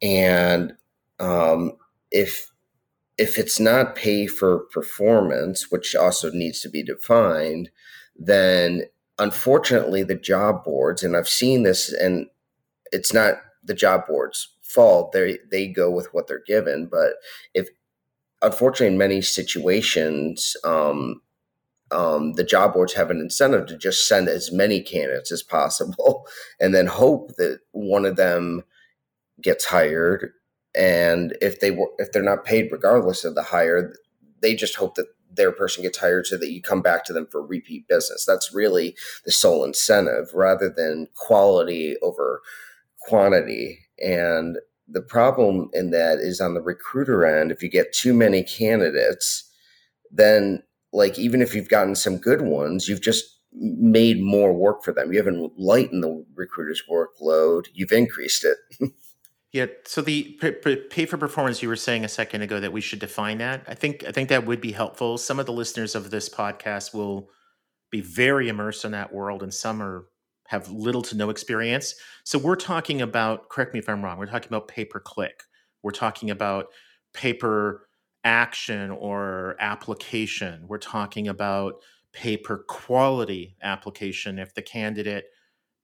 And 0.01 0.73
um, 1.19 1.73
if 2.11 2.51
if 3.17 3.38
it's 3.38 3.59
not 3.59 3.95
pay 3.95 4.27
for 4.27 4.59
performance, 4.71 5.69
which 5.69 5.93
also 5.93 6.31
needs 6.31 6.61
to 6.61 6.69
be 6.69 6.81
defined, 6.81 7.69
then 8.15 8.83
unfortunately 9.17 10.03
the 10.03 10.15
job 10.15 10.63
boards, 10.63 11.03
and 11.03 11.17
I've 11.17 11.27
seen 11.27 11.63
this, 11.63 11.91
and 11.91 12.27
it's 12.93 13.13
not 13.13 13.35
the 13.61 13.73
job 13.73 14.07
boards' 14.07 14.55
fault. 14.69 15.11
They 15.11 15.39
they 15.51 15.67
go 15.67 15.91
with 15.91 16.13
what 16.13 16.27
they're 16.27 16.43
given, 16.45 16.88
but 16.88 17.13
if 17.53 17.69
unfortunately 18.41 18.93
in 18.93 18.97
many 18.97 19.21
situations, 19.21 20.55
um, 20.63 21.21
um, 21.91 22.33
the 22.33 22.43
job 22.43 22.73
boards 22.73 22.93
have 22.93 23.11
an 23.11 23.19
incentive 23.19 23.67
to 23.67 23.77
just 23.77 24.07
send 24.07 24.29
as 24.29 24.51
many 24.51 24.81
candidates 24.81 25.31
as 25.31 25.43
possible, 25.43 26.27
and 26.59 26.73
then 26.73 26.88
hope 26.88 27.35
that 27.38 27.59
one 27.71 28.05
of 28.05 28.15
them 28.15 28.63
gets 29.41 29.65
hired 29.65 30.33
and 30.75 31.35
if 31.41 31.59
they 31.59 31.71
were 31.71 31.89
if 31.97 32.11
they're 32.11 32.23
not 32.23 32.45
paid 32.45 32.71
regardless 32.71 33.23
of 33.23 33.35
the 33.35 33.43
hire 33.43 33.93
they 34.41 34.55
just 34.55 34.75
hope 34.75 34.95
that 34.95 35.07
their 35.31 35.51
person 35.51 35.83
gets 35.83 35.97
hired 35.97 36.25
so 36.25 36.38
that 36.38 36.51
you 36.51 36.61
come 36.61 36.81
back 36.81 37.03
to 37.05 37.13
them 37.13 37.27
for 37.31 37.45
repeat 37.45 37.88
business 37.88 38.25
that's 38.25 38.53
really 38.53 38.95
the 39.25 39.31
sole 39.31 39.63
incentive 39.63 40.33
rather 40.33 40.69
than 40.69 41.07
quality 41.15 41.95
over 42.01 42.41
quantity 43.01 43.79
and 44.01 44.58
the 44.88 45.01
problem 45.01 45.70
in 45.74 45.91
that 45.91 46.18
is 46.20 46.41
on 46.41 46.53
the 46.53 46.62
recruiter 46.62 47.25
end 47.25 47.51
if 47.51 47.62
you 47.62 47.70
get 47.70 47.94
too 47.94 48.13
many 48.13 48.44
candidates 48.44 49.50
then 50.12 50.62
like 50.91 51.20
even 51.20 51.41
if 51.41 51.53
you've 51.53 51.70
gotten 51.70 51.96
some 51.96 52.18
good 52.18 52.41
ones 52.41 52.88
you've 52.88 53.01
just 53.01 53.25
made 53.53 54.22
more 54.22 54.53
work 54.53 54.84
for 54.84 54.91
them 54.94 55.12
you 55.12 55.18
haven't 55.18 55.51
lightened 55.58 56.03
the 56.03 56.25
recruiter's 56.36 56.84
workload 56.89 57.65
you've 57.74 57.91
increased 57.91 58.46
it 58.46 58.58
Yeah. 59.51 59.65
So 59.86 60.01
the 60.01 60.39
pay 60.91 61.06
for 61.06 61.18
performance 61.18 61.63
you 61.63 61.70
were 61.70 61.75
saying 61.75 62.06
a 62.06 62.10
second 62.10 62.44
ago 62.44 62.60
that 62.60 62.72
we 62.72 62.82
should 62.82 63.00
define 63.00 63.39
that. 63.39 63.63
I 63.68 63.74
think 63.74 64.03
I 64.08 64.12
think 64.12 64.29
that 64.29 64.46
would 64.46 64.62
be 64.62 64.72
helpful. 64.72 65.18
Some 65.18 65.39
of 65.39 65.48
the 65.48 65.53
listeners 65.53 65.96
of 65.96 66.12
this 66.12 66.29
podcast 66.29 66.94
will 66.94 67.29
be 67.89 68.01
very 68.01 68.48
immersed 68.48 68.86
in 68.86 68.91
that 68.91 69.12
world, 69.12 69.41
and 69.41 69.51
some 69.51 69.82
are 69.82 70.06
have 70.50 70.68
little 70.72 71.03
to 71.03 71.15
no 71.15 71.29
experience. 71.29 71.94
So 72.24 72.39
we're 72.39 72.56
talking 72.56 73.01
about. 73.01 73.50
Correct 73.50 73.72
me 73.72 73.79
if 73.79 73.88
I'm 73.88 74.03
wrong. 74.03 74.18
We're 74.18 74.25
talking 74.25 74.48
about 74.48 74.68
pay 74.68 74.84
per 74.84 75.00
click. 75.00 75.44
We're 75.84 75.91
talking 75.91 76.32
about 76.32 76.68
pay 77.13 77.34
per 77.34 77.82
action 78.24 78.89
or 78.89 79.56
application. 79.60 80.65
We're 80.68 80.79
talking 80.79 81.27
about 81.27 81.75
pay 82.13 82.36
per 82.36 82.63
quality 82.63 83.58
application 83.62 84.39
if 84.39 84.56
the 84.56 84.63
candidate 84.63 85.25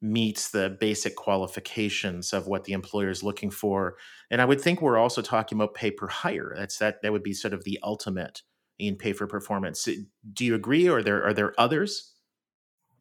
meets 0.02 0.50
the 0.50 0.76
basic 0.80 1.16
qualifications 1.16 2.34
of 2.34 2.48
what 2.48 2.64
the 2.64 2.74
employer 2.74 3.10
is 3.10 3.22
looking 3.22 3.52
for. 3.52 3.96
And 4.32 4.42
I 4.42 4.46
would 4.46 4.60
think 4.60 4.82
we're 4.82 4.98
also 4.98 5.22
talking 5.22 5.60
about 5.60 5.76
pay 5.76 5.92
per 5.92 6.08
hire. 6.08 6.56
That's 6.58 6.80
that 6.80 7.04
that 7.04 7.12
would 7.12 7.24
be 7.24 7.34
sort 7.34 7.54
of 7.54 7.66
the 7.66 7.78
ultimate 7.84 8.42
in 8.80 8.96
pay 8.96 9.14
for 9.14 9.28
performance. 9.28 9.88
Do 10.34 10.44
you 10.44 10.56
agree, 10.56 10.88
or 10.88 10.98
are 10.98 11.04
there 11.04 11.24
are 11.24 11.34
there 11.34 11.54
others? 11.60 12.15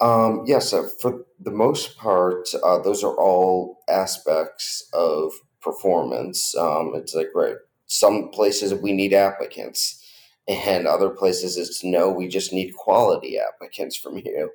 Um, 0.01 0.43
yes, 0.47 0.73
uh, 0.73 0.89
for 1.01 1.25
the 1.41 1.51
most 1.51 1.97
part, 1.97 2.49
uh, 2.63 2.79
those 2.81 3.05
are 3.05 3.15
all 3.15 3.83
aspects 3.89 4.89
of 4.93 5.33
performance. 5.61 6.55
Um, 6.57 6.93
it's 6.95 7.15
like 7.15 7.29
right, 7.35 7.57
some 7.87 8.31
places 8.31 8.75
we 8.75 8.93
need 8.93 9.13
applicants, 9.13 10.05
and 10.49 10.87
other 10.87 11.11
places 11.11 11.57
it's 11.57 11.85
no, 11.85 12.11
we 12.11 12.29
just 12.29 12.53
need 12.53 12.75
quality 12.75 13.39
applicants 13.39 13.97
from 13.97 14.19
you. 14.19 14.51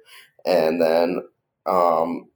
And 0.46 0.82
then 0.82 1.22
um, 1.66 2.30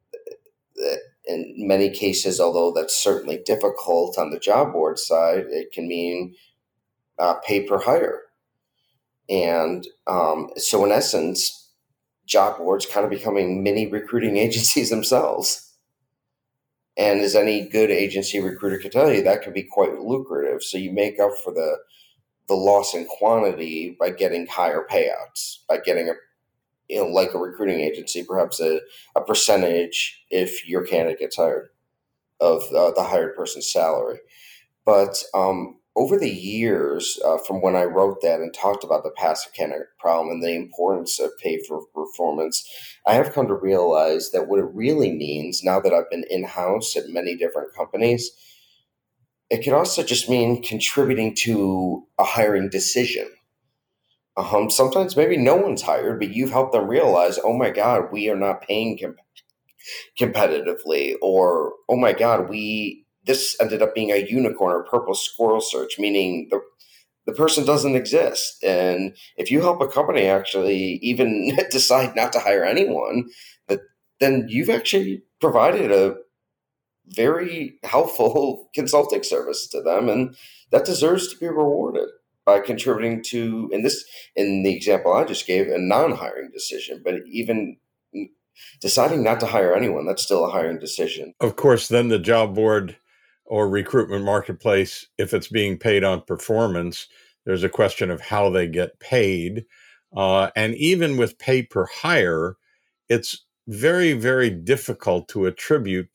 in 1.26 1.54
many 1.58 1.90
cases, 1.90 2.40
although 2.40 2.72
that's 2.72 2.96
certainly 3.02 3.38
difficult 3.46 4.18
on 4.18 4.32
the 4.32 4.40
job 4.40 4.74
board 4.74 5.00
side, 5.00 5.46
it 5.50 5.72
can 5.72 5.88
mean 5.88 6.36
uh, 7.20 7.36
pay 7.46 7.62
per 7.66 7.80
hire. 7.80 8.22
And 9.30 9.88
um, 10.08 10.50
so, 10.58 10.84
in 10.86 10.92
essence, 10.92 11.63
job 12.26 12.58
boards 12.58 12.86
kind 12.86 13.04
of 13.04 13.10
becoming 13.10 13.64
mini 13.64 13.88
recruiting 13.88 14.38
agencies 14.46 14.90
themselves. 14.90 15.72
And 16.96 17.22
as 17.22 17.36
any 17.36 17.68
good 17.68 17.90
agency 17.90 18.40
recruiter 18.40 18.78
can 18.78 18.92
tell 18.92 19.12
you, 19.12 19.24
that 19.24 19.42
can 19.42 19.52
be 19.52 19.64
quite 19.64 20.00
lucrative. 20.00 20.62
So 20.62 20.78
you 20.78 20.92
make 20.92 21.20
up 21.20 21.32
for 21.44 21.54
the 21.54 21.78
the 22.50 22.54
loss 22.56 22.94
in 22.94 23.06
quantity 23.06 23.96
by 23.98 24.10
getting 24.10 24.46
higher 24.48 24.86
payouts, 24.90 25.60
by 25.68 25.78
getting 25.78 26.10
a 26.10 26.14
you 26.90 26.98
know, 26.98 27.08
like 27.08 27.34
a 27.34 27.40
recruiting 27.40 27.80
agency, 27.80 28.24
perhaps 28.24 28.60
a, 28.60 28.80
a 29.16 29.22
percentage 29.22 30.24
if 30.30 30.68
your 30.68 30.86
candidate 30.86 31.20
gets 31.20 31.38
hired 31.38 31.70
of 32.40 32.64
uh, 32.74 32.92
the 32.92 33.04
hired 33.04 33.36
person's 33.36 33.72
salary. 33.72 34.20
But 34.86 35.24
um, 35.34 35.80
over 35.96 36.18
the 36.18 36.30
years, 36.30 37.20
uh, 37.24 37.38
from 37.38 37.62
when 37.62 37.76
I 37.76 37.84
wrote 37.84 38.22
that 38.22 38.40
and 38.40 38.54
talked 38.54 38.84
about 38.84 39.04
the 39.04 39.12
passive 39.12 39.54
candidate 39.54 39.88
problem 40.00 40.30
and 40.30 40.44
the 40.44 40.56
importance 40.56 41.20
of 41.20 41.38
pay 41.38 41.62
for 41.62 41.86
performance, 41.94 42.68
I 43.06 43.14
have 43.14 43.34
come 43.34 43.48
to 43.48 43.54
realize 43.54 44.32
that 44.32 44.48
what 44.48 44.60
it 44.60 44.74
really 44.74 45.12
means 45.12 45.64
now 45.64 45.80
that 45.80 45.94
I've 45.94 46.10
been 46.10 46.26
in 46.30 46.46
house 46.46 46.96
at 46.96 47.10
many 47.10 47.36
different 47.36 47.76
companies, 47.76 48.32
it 49.52 49.64
could 49.64 49.74
also 49.74 50.02
just 50.02 50.30
mean 50.30 50.64
contributing 50.64 51.36
to 51.36 52.08
a 52.18 52.24
hiring 52.24 52.70
decision. 52.70 53.30
Um, 54.36 54.72
sometimes 54.72 55.16
maybe 55.16 55.38
no 55.38 55.56
one's 55.56 55.84
hired, 55.84 56.20
but 56.20 56.34
you've 56.34 56.50
helped 56.50 56.74
them 56.74 56.88
realize, 56.88 57.38
oh 57.44 57.54
my 57.56 57.70
God, 57.70 58.12
we 58.12 58.30
are 58.30 58.36
not 58.36 58.64
paying 58.64 58.98
com- 58.98 59.18
competitively, 60.20 61.14
or 61.22 61.74
oh 61.88 61.98
my 61.98 62.14
God, 62.14 62.50
we 62.50 63.03
this 63.26 63.56
ended 63.62 63.82
up 63.82 63.96
being 63.96 64.12
a 64.12 64.26
unicorn 64.28 64.74
or 64.74 64.84
purple 64.84 65.14
squirrel 65.14 65.62
search, 65.62 65.98
meaning 65.98 66.48
the 66.52 66.62
the 67.26 67.34
person 67.34 67.66
doesn't 67.66 67.96
exist. 67.96 68.62
And 68.64 69.16
if 69.38 69.50
you 69.50 69.62
help 69.62 69.82
a 69.82 69.88
company 69.88 70.26
actually 70.26 71.00
even 71.02 71.58
decide 71.72 72.16
not 72.16 72.34
to 72.34 72.40
hire 72.40 72.66
anyone, 72.66 73.30
that 73.68 73.80
then 74.20 74.48
you've 74.50 74.70
actually 74.70 75.24
provided 75.40 75.92
a 75.92 76.16
very 77.08 77.80
helpful 77.84 78.70
consulting 78.76 79.24
service 79.24 79.68
to 79.68 79.82
them, 79.82 80.10
and 80.10 80.36
that 80.72 80.86
deserves 80.86 81.28
to 81.30 81.40
be 81.40 81.48
rewarded 81.48 82.10
by 82.46 82.60
contributing 82.60 83.24
to 83.24 83.70
in 83.72 83.84
this 83.84 84.04
in 84.36 84.64
the 84.64 84.76
example 84.76 85.14
I 85.14 85.24
just 85.24 85.48
gave 85.48 85.68
a 85.68 85.78
non-hiring 85.78 86.52
decision, 86.52 87.02
but 87.04 87.16
even 87.32 87.78
deciding 88.82 89.24
not 89.24 89.40
to 89.40 89.46
hire 89.46 89.74
anyone 89.74 90.06
that's 90.06 90.24
still 90.24 90.46
a 90.46 90.52
hiring 90.52 90.80
decision. 90.80 91.34
Of 91.40 91.56
course, 91.56 91.88
then 91.88 92.10
the 92.10 92.20
job 92.20 92.54
board 92.54 92.98
or 93.46 93.70
recruitment 93.70 94.26
marketplace, 94.26 95.08
if 95.18 95.34
it's 95.34 95.48
being 95.48 95.78
paid 95.78 96.04
on 96.04 96.22
performance, 96.22 97.08
there's 97.46 97.64
a 97.64 97.70
question 97.70 98.10
of 98.10 98.22
how 98.22 98.50
they 98.50 98.68
get 98.68 99.00
paid, 99.00 99.66
uh, 100.16 100.50
and 100.56 100.76
even 100.76 101.18
with 101.18 101.40
pay 101.40 101.64
per 101.64 101.86
hire, 101.86 102.56
it's 103.10 103.46
very 103.68 104.14
very 104.14 104.50
difficult 104.50 105.28
to 105.30 105.46
attribute 105.46 106.10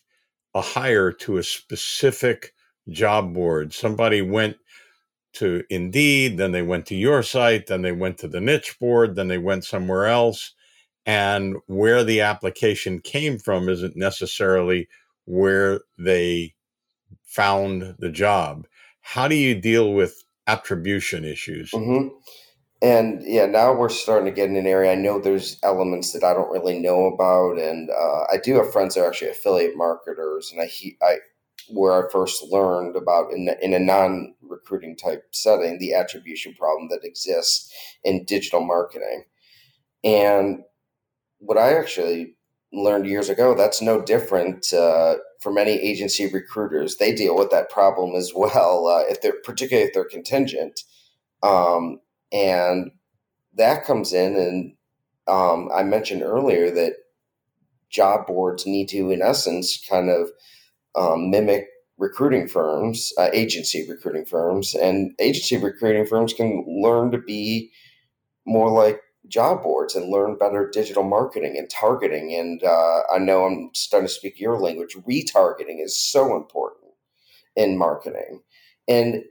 a 0.55 0.61
hire 0.61 1.13
to 1.13 1.39
a 1.39 1.43
specific 1.43 2.53
job 2.91 3.35
board. 3.35 3.73
Somebody 3.73 4.23
went 4.23 4.57
to 5.35 5.63
Indeed, 5.71 6.39
then 6.39 6.53
they 6.53 6.63
went 6.63 6.87
to 6.87 6.95
your 6.97 7.23
site, 7.23 7.67
then 7.67 7.83
they 7.83 7.93
went 7.93 8.19
to 8.19 8.29
the 8.29 8.41
niche 8.41 8.79
board, 8.81 9.15
then 9.15 9.29
they 9.29 9.39
went 9.39 9.65
somewhere 9.65 10.07
else. 10.07 10.55
And 11.07 11.57
where 11.67 12.05
the 12.05 12.21
application 12.23 13.01
came 13.01 13.39
from 13.39 13.69
isn't 13.69 13.97
necessarily 13.97 14.89
where 15.25 15.81
they 15.99 16.55
found 17.29 17.95
the 17.99 18.11
job. 18.11 18.67
How 19.03 19.29
do 19.29 19.37
you 19.37 19.55
deal 19.55 19.93
with 19.93 20.25
attribution 20.47 21.25
issues? 21.25 21.71
Mm-hmm. 21.71 22.09
and 22.81 23.23
yeah, 23.25 23.47
now 23.47 23.75
we're 23.75 23.89
starting 23.91 24.27
to 24.27 24.33
get 24.33 24.49
in 24.49 24.57
an 24.57 24.67
area. 24.67 24.93
I 24.93 24.97
know 24.97 25.21
there's 25.21 25.59
elements 25.63 26.13
that 26.13 26.25
I 26.25 26.33
don't 26.33 26.51
really 26.51 26.79
know 26.79 27.07
about, 27.07 27.59
and 27.59 27.91
uh, 27.91 28.25
I 28.33 28.39
do 28.43 28.57
have 28.57 28.73
friends 28.73 28.95
that 28.95 29.03
are 29.03 29.09
actually 29.09 29.31
affiliate 29.31 29.77
marketers, 29.77 30.53
and 30.53 30.61
I 30.61 30.71
I 31.05 31.19
where 31.71 32.07
I 32.07 32.11
first 32.11 32.43
learned 32.45 32.97
about 32.97 33.31
in, 33.31 33.51
in 33.61 33.75
a 33.75 33.79
non 33.79 34.35
recruiting 34.41 34.97
type 34.97 35.25
setting 35.33 35.79
the 35.79 35.93
attribution 35.93 36.55
problem 36.55 36.89
that 36.89 37.05
exists 37.05 37.71
in 38.05 38.25
digital 38.25 38.65
marketing, 38.65 39.25
and 40.03 40.61
what 41.39 41.59
I 41.59 41.75
actually 41.79 42.38
learned 42.73 43.07
years 43.07 43.29
ago 43.29 43.55
that's 43.55 43.81
no 43.81 44.01
different 44.01 44.73
uh, 44.73 45.17
for 45.41 45.53
many 45.53 45.73
agency 45.73 46.31
recruiters. 46.31 46.97
They 46.97 47.15
deal 47.15 47.37
with 47.37 47.51
that 47.51 47.71
problem 47.71 48.15
as 48.15 48.33
well, 48.37 48.87
uh, 48.87 49.11
if 49.11 49.23
they're 49.23 49.41
particularly 49.45 49.89
if 49.89 49.95
they're 49.95 50.05
contingent. 50.05 50.81
Um, 51.43 52.01
and 52.33 52.91
that 53.55 53.85
comes 53.85 54.13
in, 54.13 54.37
and 54.37 54.75
um, 55.27 55.71
I 55.75 55.83
mentioned 55.83 56.23
earlier 56.23 56.71
that 56.73 56.95
job 57.91 58.27
boards 58.27 58.67
need 58.67 58.89
to, 58.91 59.11
in 59.11 59.23
essence, 59.23 59.83
kind 59.89 60.11
of 60.11 60.29
um, 60.95 61.31
mimic 61.31 61.69
recruiting 61.97 62.49
firms, 62.49 63.13
uh, 63.19 63.29
agency 63.33 63.89
recruiting 63.89 64.25
firms, 64.25 64.75
and 64.75 65.13
agency 65.19 65.57
recruiting 65.57 66.07
firms 66.07 66.33
can 66.33 66.65
learn 66.69 67.11
to 67.11 67.19
be 67.19 67.71
more 68.47 68.71
like 68.71 69.01
job 69.29 69.63
boards 69.63 69.95
and 69.95 70.11
learn 70.11 70.39
better 70.39 70.71
digital 70.73 71.03
marketing 71.03 71.57
and 71.59 71.69
targeting. 71.71 72.35
And 72.35 72.63
uh, 72.63 73.01
I 73.13 73.19
know 73.19 73.45
I'm 73.45 73.71
starting 73.75 74.09
to 74.09 74.13
speak 74.13 74.41
your 74.41 74.59
language. 74.59 74.97
Retargeting 75.09 75.83
is 75.83 75.97
so 75.97 76.37
important 76.37 76.93
in 77.57 77.77
marketing, 77.79 78.43
and 78.87 79.25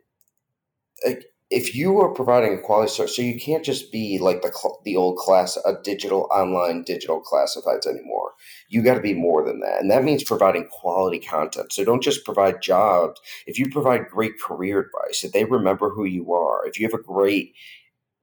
if 1.49 1.73
you 1.73 1.99
are 2.01 2.13
providing 2.13 2.53
a 2.53 2.61
quality 2.61 2.91
service, 2.91 3.15
so 3.15 3.21
you 3.21 3.39
can't 3.39 3.63
just 3.63 3.91
be 3.91 4.19
like 4.19 4.41
the 4.41 4.51
the 4.83 4.97
old 4.97 5.17
class, 5.17 5.57
a 5.65 5.75
digital 5.81 6.27
online 6.31 6.83
digital 6.83 7.21
classifieds 7.21 7.87
anymore. 7.87 8.31
You 8.67 8.81
got 8.81 8.95
to 8.95 9.01
be 9.01 9.13
more 9.13 9.45
than 9.45 9.61
that, 9.61 9.79
and 9.79 9.89
that 9.89 10.03
means 10.03 10.23
providing 10.23 10.67
quality 10.67 11.19
content. 11.19 11.71
So 11.71 11.85
don't 11.85 12.03
just 12.03 12.25
provide 12.25 12.61
jobs. 12.61 13.21
If 13.45 13.57
you 13.57 13.69
provide 13.69 14.09
great 14.09 14.39
career 14.41 14.79
advice, 14.79 15.23
if 15.23 15.31
they 15.31 15.45
remember 15.45 15.89
who 15.89 16.03
you 16.03 16.33
are, 16.33 16.67
if 16.67 16.79
you 16.79 16.85
have 16.85 16.99
a 16.99 17.03
great 17.03 17.53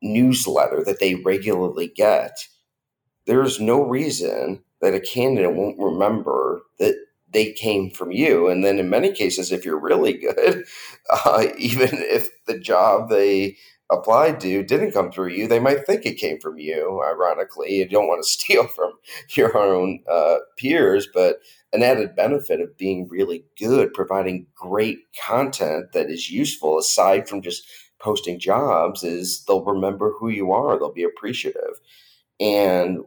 newsletter 0.03 0.83
that 0.85 1.01
they 1.01 1.17
regularly 1.17 1.89
get, 1.89 2.47
there's 3.27 3.61
no 3.61 3.83
reason 3.83 4.63
that 4.81 4.95
a 4.95 5.01
candidate 5.01 5.55
won't 5.55 5.79
remember 5.79 6.63
that 6.79 6.95
they 7.33 7.53
came 7.53 7.91
from 7.91 8.13
you. 8.13 8.49
And 8.49 8.65
then 8.65 8.79
in 8.79 8.89
many 8.89 9.13
cases, 9.13 9.51
if 9.51 9.65
you're 9.65 9.81
really 9.81 10.13
good, 10.13 10.65
uh, 11.11 11.47
even 11.59 11.89
if 11.93 12.29
the 12.47 12.59
job 12.59 13.09
they 13.09 13.57
applied 13.91 14.41
to 14.41 14.63
didn't 14.63 14.93
come 14.93 15.11
through 15.11 15.29
you, 15.29 15.47
they 15.47 15.59
might 15.59 15.87
think 15.87 16.07
it 16.07 16.19
came 16.19 16.39
from 16.41 16.59
you. 16.59 17.03
Ironically, 17.05 17.75
you 17.77 17.89
don't 17.89 18.09
want 18.09 18.23
to 18.23 18.29
steal 18.29 18.67
from 18.67 18.93
your 19.37 19.57
own 19.57 20.01
uh, 20.11 20.37
peers, 20.57 21.09
but 21.13 21.37
an 21.73 21.83
added 21.83 22.15
benefit 22.15 22.61
of 22.61 22.77
being 22.79 23.09
really 23.09 23.45
good, 23.59 23.93
providing 23.93 24.47
great 24.55 24.99
content 25.27 25.93
that 25.93 26.09
is 26.09 26.31
useful 26.31 26.79
aside 26.79 27.29
from 27.29 27.43
just 27.43 27.65
posting 28.01 28.39
jobs, 28.39 29.03
is 29.03 29.45
they'll 29.45 29.65
remember 29.65 30.13
who 30.13 30.29
you 30.29 30.53
are. 30.53 30.79
They'll 30.79 30.93
be 30.93 31.05
appreciative. 31.05 31.81
And 32.41 33.01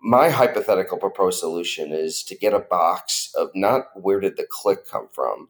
my 0.00 0.28
hypothetical 0.28 0.98
proposed 0.98 1.40
solution 1.40 1.92
is 1.92 2.22
to 2.24 2.36
get 2.36 2.54
a 2.54 2.60
box 2.60 3.32
of 3.36 3.50
not 3.54 3.86
where 3.94 4.20
did 4.20 4.36
the 4.36 4.46
click 4.48 4.88
come 4.88 5.08
from. 5.12 5.48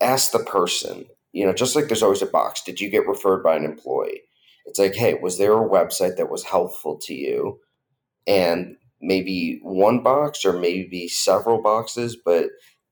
Ask 0.00 0.32
the 0.32 0.38
person, 0.38 1.06
you 1.32 1.44
know, 1.44 1.52
just 1.52 1.76
like 1.76 1.88
there's 1.88 2.02
always 2.02 2.22
a 2.22 2.26
box, 2.26 2.62
did 2.62 2.80
you 2.80 2.88
get 2.88 3.06
referred 3.06 3.42
by 3.42 3.56
an 3.56 3.64
employee? 3.64 4.22
It's 4.66 4.78
like, 4.78 4.94
hey, 4.94 5.14
was 5.14 5.38
there 5.38 5.52
a 5.52 5.68
website 5.68 6.16
that 6.16 6.30
was 6.30 6.44
helpful 6.44 6.96
to 7.02 7.14
you? 7.14 7.60
And 8.26 8.76
maybe 9.00 9.60
one 9.62 10.02
box 10.02 10.44
or 10.44 10.54
maybe 10.54 11.08
several 11.08 11.60
boxes, 11.60 12.16
but 12.16 12.46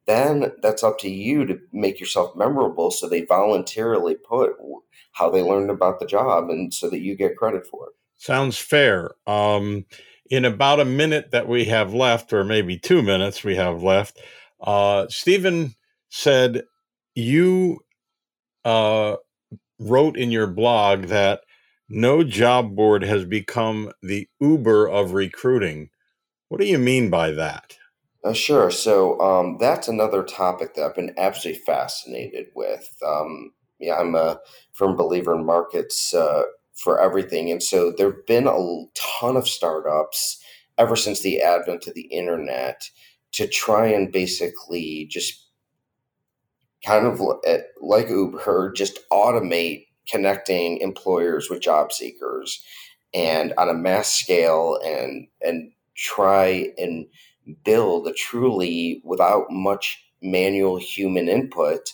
then 0.06 0.52
that's 0.62 0.82
up 0.82 0.98
to 1.00 1.08
you 1.08 1.46
to 1.46 1.58
make 1.72 2.00
yourself 2.00 2.34
memorable 2.36 2.90
so 2.90 3.08
they 3.08 3.24
voluntarily 3.24 4.14
put 4.14 4.52
how 5.12 5.30
they 5.30 5.42
learned 5.42 5.70
about 5.70 6.00
the 6.00 6.06
job 6.06 6.48
and 6.50 6.72
so 6.72 6.90
that 6.90 7.00
you 7.00 7.16
get 7.16 7.36
credit 7.36 7.66
for 7.66 7.88
it. 7.88 7.92
Sounds 8.16 8.58
fair. 8.58 9.12
Um, 9.26 9.84
in 10.30 10.44
about 10.44 10.80
a 10.80 10.84
minute 10.84 11.30
that 11.32 11.48
we 11.48 11.66
have 11.66 11.92
left, 11.92 12.32
or 12.32 12.44
maybe 12.44 12.78
two 12.78 13.02
minutes 13.02 13.44
we 13.44 13.56
have 13.56 13.82
left, 13.82 14.18
uh, 14.60 15.06
Steven 15.08 15.74
said 16.08 16.62
you 17.14 17.80
uh, 18.64 19.16
wrote 19.78 20.16
in 20.16 20.30
your 20.30 20.46
blog 20.46 21.06
that 21.06 21.40
no 21.88 22.24
job 22.24 22.74
board 22.74 23.02
has 23.02 23.24
become 23.24 23.92
the 24.02 24.28
Uber 24.40 24.88
of 24.88 25.12
recruiting. 25.12 25.90
What 26.48 26.60
do 26.60 26.66
you 26.66 26.78
mean 26.78 27.10
by 27.10 27.32
that? 27.32 27.76
Uh, 28.24 28.32
sure. 28.32 28.70
So 28.70 29.20
um, 29.20 29.56
that's 29.58 29.88
another 29.88 30.22
topic 30.22 30.74
that 30.74 30.84
I've 30.84 30.94
been 30.94 31.14
absolutely 31.18 31.62
fascinated 31.62 32.46
with. 32.54 32.94
Um, 33.04 33.52
yeah, 33.80 33.96
I'm 33.96 34.14
a 34.14 34.38
firm 34.72 34.96
believer 34.96 35.34
in 35.34 35.44
markets 35.44 36.14
uh, 36.14 36.44
for 36.74 37.00
everything. 37.00 37.50
And 37.50 37.62
so 37.62 37.90
there 37.90 38.12
have 38.12 38.26
been 38.26 38.46
a 38.46 38.84
ton 38.94 39.36
of 39.36 39.48
startups 39.48 40.40
ever 40.78 40.94
since 40.94 41.20
the 41.20 41.42
advent 41.42 41.86
of 41.88 41.94
the 41.94 42.02
internet 42.02 42.82
to 43.32 43.48
try 43.48 43.86
and 43.86 44.12
basically 44.12 45.06
just 45.10 45.48
kind 46.84 47.06
of 47.06 47.20
eh, 47.44 47.60
like 47.80 48.08
Uber, 48.08 48.72
just 48.72 48.98
automate 49.10 49.86
connecting 50.08 50.78
employers 50.78 51.48
with 51.48 51.60
job 51.60 51.92
seekers 51.92 52.62
and 53.14 53.52
on 53.56 53.68
a 53.68 53.74
mass 53.74 54.12
scale 54.12 54.78
and 54.84 55.28
and 55.42 55.70
try 55.94 56.68
and 56.78 57.06
build 57.64 58.06
a 58.08 58.12
truly 58.12 59.02
without 59.04 59.46
much 59.50 60.04
manual 60.22 60.78
human 60.78 61.28
input 61.28 61.92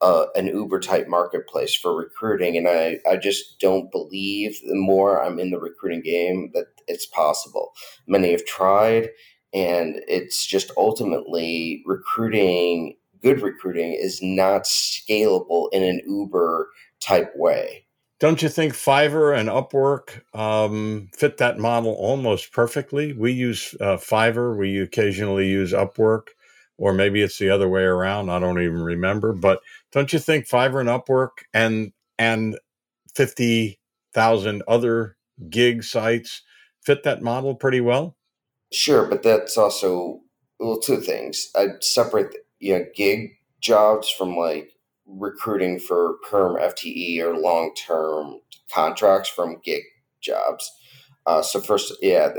uh, 0.00 0.26
an 0.36 0.46
Uber 0.46 0.80
type 0.80 1.08
marketplace 1.08 1.74
for 1.74 1.96
recruiting. 1.96 2.56
And 2.56 2.68
I, 2.68 2.98
I 3.10 3.16
just 3.16 3.58
don't 3.58 3.90
believe 3.90 4.60
the 4.66 4.74
more 4.74 5.22
I'm 5.22 5.38
in 5.38 5.50
the 5.50 5.58
recruiting 5.58 6.02
game 6.02 6.50
that 6.54 6.66
it's 6.86 7.06
possible. 7.06 7.72
Many 8.06 8.32
have 8.32 8.44
tried, 8.44 9.10
and 9.54 10.02
it's 10.06 10.44
just 10.44 10.70
ultimately 10.76 11.82
recruiting, 11.86 12.96
good 13.22 13.40
recruiting 13.40 13.94
is 13.94 14.20
not 14.22 14.64
scalable 14.64 15.68
in 15.72 15.82
an 15.82 16.00
Uber 16.06 16.68
type 17.00 17.32
way. 17.36 17.83
Don't 18.20 18.42
you 18.42 18.48
think 18.48 18.74
Fiverr 18.74 19.36
and 19.36 19.48
Upwork 19.48 20.22
um, 20.38 21.08
fit 21.16 21.38
that 21.38 21.58
model 21.58 21.92
almost 21.92 22.52
perfectly? 22.52 23.12
We 23.12 23.32
use 23.32 23.74
uh, 23.80 23.96
Fiverr, 23.96 24.56
we 24.56 24.80
occasionally 24.80 25.48
use 25.48 25.72
Upwork 25.72 26.28
or 26.76 26.92
maybe 26.92 27.22
it's 27.22 27.38
the 27.38 27.50
other 27.50 27.68
way 27.68 27.82
around. 27.82 28.30
I 28.30 28.38
don't 28.38 28.60
even 28.60 28.82
remember. 28.82 29.32
But 29.32 29.60
don't 29.92 30.12
you 30.12 30.18
think 30.18 30.46
Fiverr 30.46 30.80
and 30.80 30.88
Upwork 30.88 31.44
and 31.52 31.92
and 32.18 32.58
fifty 33.14 33.78
thousand 34.12 34.62
other 34.68 35.16
gig 35.48 35.84
sites 35.84 36.42
fit 36.82 37.02
that 37.04 37.22
model 37.22 37.54
pretty 37.54 37.80
well? 37.80 38.16
Sure, 38.72 39.06
but 39.06 39.22
that's 39.22 39.56
also 39.56 40.20
well 40.58 40.78
two 40.78 41.00
things. 41.00 41.48
I'd 41.56 41.82
separate 41.82 42.34
you 42.58 42.78
know 42.78 42.86
gig 42.94 43.30
jobs 43.60 44.10
from 44.10 44.36
like 44.36 44.73
recruiting 45.06 45.78
for 45.78 46.14
perm 46.30 46.56
FTE 46.56 47.20
or 47.20 47.36
long 47.38 47.74
term 47.74 48.40
contracts 48.72 49.28
from 49.28 49.60
gig 49.64 49.82
jobs. 50.20 50.70
Uh, 51.26 51.42
so 51.42 51.60
first, 51.60 51.94
yeah. 52.02 52.30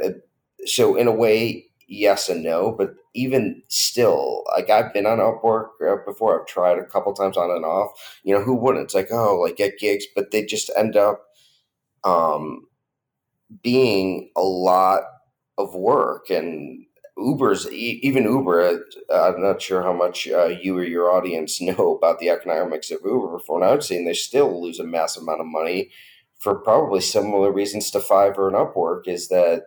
So 0.65 0.95
in 0.95 1.08
a 1.08 1.12
way, 1.12 1.65
yes 1.88 2.30
and 2.30 2.43
no, 2.43 2.71
but 2.71 2.95
even 3.13 3.62
still, 3.69 4.43
like 4.56 4.69
I've 4.69 4.93
been 4.93 5.06
on 5.06 5.19
Upwork 5.19 5.69
uh, 5.88 5.97
before. 6.06 6.39
I've 6.39 6.47
tried 6.47 6.78
a 6.80 6.86
couple 6.86 7.13
times 7.13 7.38
on 7.38 7.51
and 7.51 7.65
off. 7.65 7.91
You 8.23 8.36
know, 8.36 8.43
who 8.43 8.56
wouldn't? 8.56 8.86
It's 8.86 8.95
like, 8.95 9.10
oh, 9.12 9.39
like 9.41 9.58
get 9.58 9.80
gigs, 9.80 10.06
but 10.15 10.32
they 10.32 10.45
just 10.45 10.71
end 10.75 10.95
up 10.95 11.23
um, 12.04 12.67
being 13.63 14.32
a 14.36 14.41
lot 14.41 15.04
of 15.58 15.73
work 15.73 16.30
and 16.30 16.86
Uber's 17.17 17.69
even 17.71 18.23
Uber. 18.23 18.86
Uh, 19.10 19.34
I'm 19.34 19.41
not 19.41 19.62
sure 19.62 19.82
how 19.82 19.93
much 19.93 20.28
uh, 20.28 20.47
you 20.47 20.78
or 20.78 20.84
your 20.84 21.12
audience 21.12 21.62
know 21.62 21.95
about 21.95 22.19
the 22.19 22.30
economics 22.30 22.91
of 22.91 22.99
Uber. 23.06 23.39
From 23.39 23.62
what 23.62 23.69
I've 23.69 23.84
seen, 23.86 24.06
they 24.06 24.13
still 24.13 24.62
lose 24.62 24.80
a 24.80 24.84
massive 24.84 25.23
amount 25.23 25.41
of 25.41 25.47
money 25.47 25.91
for 26.39 26.56
probably 26.56 27.01
similar 27.01 27.51
reasons 27.51 27.89
to 27.91 27.99
Fiverr 27.99 28.47
and 28.47 28.56
Upwork. 28.56 29.08
Is 29.08 29.30
that 29.30 29.63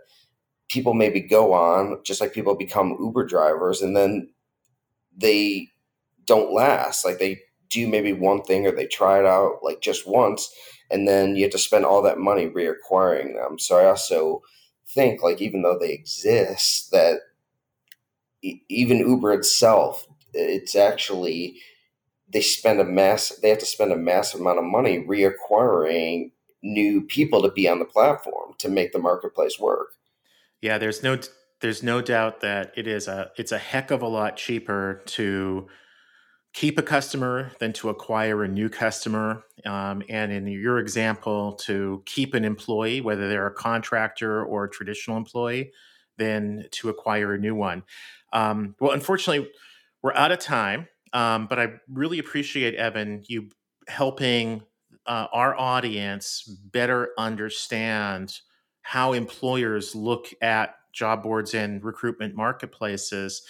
people 0.69 0.95
maybe 0.95 1.21
go 1.21 1.53
on 1.53 1.99
just 2.05 2.21
like 2.21 2.33
people 2.33 2.55
become 2.55 2.97
Uber 3.01 3.27
drivers 3.27 3.83
and 3.83 3.97
then 3.97 4.31
they 5.17 5.69
don't 6.27 6.53
last. 6.53 7.05
Like 7.05 7.19
they 7.19 7.41
do 7.71 7.89
maybe 7.89 8.13
one 8.13 8.43
thing 8.43 8.67
or 8.67 8.73
they 8.73 8.87
try 8.87 9.19
it 9.19 9.27
out 9.27 9.59
like 9.63 9.81
just 9.81 10.07
once 10.07 10.51
and 10.91 11.07
then 11.07 11.37
you 11.37 11.43
have 11.45 11.53
to 11.53 11.59
spend 11.59 11.85
all 11.85 12.03
that 12.03 12.19
money 12.19 12.49
reacquiring 12.49 13.35
them. 13.35 13.59
So 13.59 13.79
I 13.79 13.87
also 13.87 14.43
think 14.87 15.23
like 15.23 15.41
even 15.41 15.63
though 15.63 15.79
they 15.79 15.93
exist 15.93 16.91
that 16.93 17.21
even 18.43 18.99
Uber 18.99 19.33
itself 19.33 20.07
it's 20.35 20.77
actually 20.77 21.57
they 22.31 22.41
spend 22.41 22.81
a 22.81 22.85
mass 22.85 23.31
they 23.43 23.49
have 23.49 23.59
to 23.59 23.67
spend 23.67 23.93
a 23.93 23.97
massive 23.97 24.41
amount 24.41 24.59
of 24.59 24.65
money 24.65 25.05
reacquiring 25.05 26.31
new 26.63 27.03
people 27.03 27.43
to 27.43 27.51
be 27.51 27.69
on 27.69 27.79
the 27.79 27.85
platform 27.85 28.53
to 28.59 28.69
make 28.69 28.93
the 28.93 28.99
marketplace 28.99 29.59
work. 29.59 29.89
Yeah, 30.61 30.79
there's 30.79 31.03
no 31.03 31.19
there's 31.61 31.83
no 31.83 32.01
doubt 32.01 32.41
that 32.41 32.73
it 32.77 32.87
is 32.87 33.09
a 33.09 33.31
it's 33.37 33.53
a 33.53 33.59
heck 33.59 33.91
of 33.91 34.03
a 34.03 34.09
lot 34.09 34.37
cheaper 34.37 35.03
to 35.07 35.67
keep 36.53 36.79
a 36.79 36.83
customer 36.83 37.53
than 37.61 37.73
to 37.75 37.89
acquire 37.89 38.43
a 38.43 38.49
new 38.49 38.69
customer. 38.69 39.45
Um, 39.65 40.03
and 40.09 40.33
in 40.33 40.47
your 40.47 40.79
example, 40.79 41.53
to 41.65 42.03
keep 42.07 42.35
an 42.35 42.45
employee, 42.45 43.01
whether 43.01 43.29
they're 43.29 43.47
a 43.47 43.55
contractor 43.55 44.45
or 44.45 44.65
a 44.65 44.71
traditional 44.71 45.17
employee, 45.17 45.73
than 46.17 46.67
to 46.73 46.89
acquire 46.89 47.35
a 47.35 47.39
new 47.39 47.55
one. 47.55 47.85
Um, 48.33 48.75
well, 48.81 48.93
unfortunately, 48.93 49.51
we're 50.03 50.15
out 50.15 50.33
of 50.33 50.39
time. 50.39 50.89
Um, 51.13 51.47
but 51.47 51.59
I 51.59 51.69
really 51.91 52.19
appreciate 52.19 52.75
Evan 52.75 53.23
you 53.27 53.49
helping 53.87 54.63
uh, 55.07 55.27
our 55.33 55.59
audience 55.59 56.45
better 56.47 57.11
understand 57.19 58.39
how 58.83 59.13
employers 59.13 59.95
look 59.95 60.29
at 60.43 60.75
job 60.93 61.23
boards 61.23 61.55
and 61.55 61.83
recruitment 61.83 62.35
marketplaces. 62.35 63.43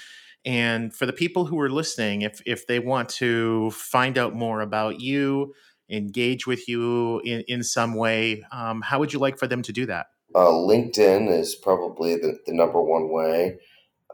And 0.44 0.94
for 0.94 1.06
the 1.06 1.12
people 1.12 1.46
who 1.46 1.60
are 1.60 1.70
listening, 1.70 2.22
if 2.22 2.40
if 2.46 2.66
they 2.66 2.78
want 2.78 3.08
to 3.10 3.70
find 3.72 4.16
out 4.16 4.34
more 4.34 4.60
about 4.60 5.00
you, 5.00 5.54
engage 5.90 6.46
with 6.46 6.68
you 6.68 7.20
in, 7.20 7.42
in 7.48 7.62
some 7.62 7.94
way, 7.94 8.44
um, 8.52 8.82
how 8.82 8.98
would 9.00 9.12
you 9.12 9.18
like 9.18 9.38
for 9.38 9.46
them 9.46 9.62
to 9.62 9.72
do 9.72 9.86
that? 9.86 10.06
Uh, 10.34 10.50
LinkedIn 10.50 11.30
is 11.30 11.54
probably 11.54 12.14
the, 12.14 12.38
the 12.46 12.52
number 12.52 12.80
one 12.80 13.10
way. 13.10 13.58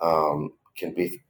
Um, 0.01 0.51
can 0.77 0.95
be 0.95 1.23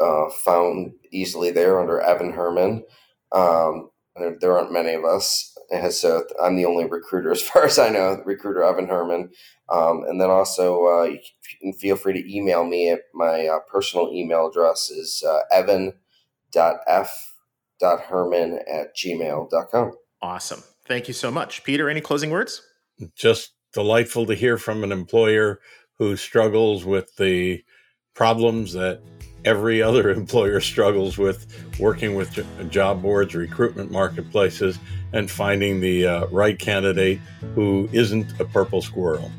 uh, 0.00 0.30
found 0.44 0.92
easily 1.12 1.50
there 1.50 1.80
under 1.80 2.00
Evan 2.00 2.32
Herman. 2.32 2.84
Um, 3.32 3.90
there, 4.16 4.36
there, 4.40 4.56
aren't 4.58 4.72
many 4.72 4.92
of 4.94 5.04
us, 5.04 5.56
so 5.90 6.24
I'm 6.42 6.56
the 6.56 6.66
only 6.66 6.84
recruiter, 6.84 7.30
as 7.32 7.42
far 7.42 7.64
as 7.64 7.78
I 7.78 7.88
know, 7.88 8.20
recruiter 8.24 8.62
Evan 8.62 8.88
Herman. 8.88 9.30
Um, 9.70 10.04
and 10.06 10.20
then 10.20 10.30
also, 10.30 10.86
uh, 10.86 11.04
you 11.04 11.18
can 11.60 11.72
feel 11.72 11.96
free 11.96 12.12
to 12.14 12.34
email 12.34 12.64
me. 12.64 12.90
At 12.90 13.00
my 13.14 13.46
uh, 13.46 13.60
personal 13.70 14.12
email 14.12 14.48
address 14.48 14.90
is 14.90 15.24
uh, 15.26 15.40
evan.f.herman 15.50 15.94
at 18.70 18.96
gmail.com. 18.96 19.92
Awesome. 20.20 20.62
Thank 20.86 21.08
you 21.08 21.14
so 21.14 21.30
much. 21.30 21.64
Peter, 21.64 21.88
any 21.88 22.00
closing 22.00 22.30
words? 22.30 22.60
Just 23.16 23.52
delightful 23.72 24.26
to 24.26 24.34
hear 24.34 24.58
from 24.58 24.84
an 24.84 24.92
employer 24.92 25.60
who 25.98 26.16
struggles 26.16 26.84
with 26.84 27.16
the 27.16 27.62
problems 28.14 28.72
that 28.72 29.00
every 29.44 29.82
other 29.82 30.10
employer 30.18 30.60
struggles 30.60 31.18
with 31.18 31.46
working 31.78 32.14
with 32.14 32.70
job 32.70 33.02
boards, 33.02 33.34
recruitment 33.34 33.90
marketplaces, 33.90 34.78
and 35.12 35.30
finding 35.30 35.80
the 35.80 36.06
uh, 36.06 36.26
right 36.26 36.58
candidate 36.58 37.20
who 37.54 37.88
isn't 37.92 38.40
a 38.40 38.44
purple 38.44 38.82
squirrel. 38.82 39.30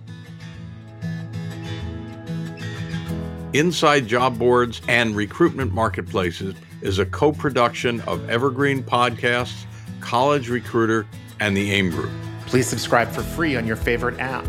Inside 3.53 4.07
Job 4.07 4.39
Boards 4.39 4.81
and 4.87 5.15
Recruitment 5.15 5.71
Marketplaces 5.71 6.55
is 6.81 6.97
a 6.97 7.05
co 7.05 7.31
production 7.31 8.01
of 8.01 8.27
Evergreen 8.27 8.81
Podcasts, 8.81 9.65
College 9.99 10.49
Recruiter, 10.49 11.05
and 11.39 11.55
the 11.55 11.71
AIM 11.71 11.91
Group. 11.91 12.11
Please 12.47 12.67
subscribe 12.67 13.09
for 13.09 13.21
free 13.21 13.55
on 13.55 13.67
your 13.67 13.75
favorite 13.75 14.19
app. 14.19 14.45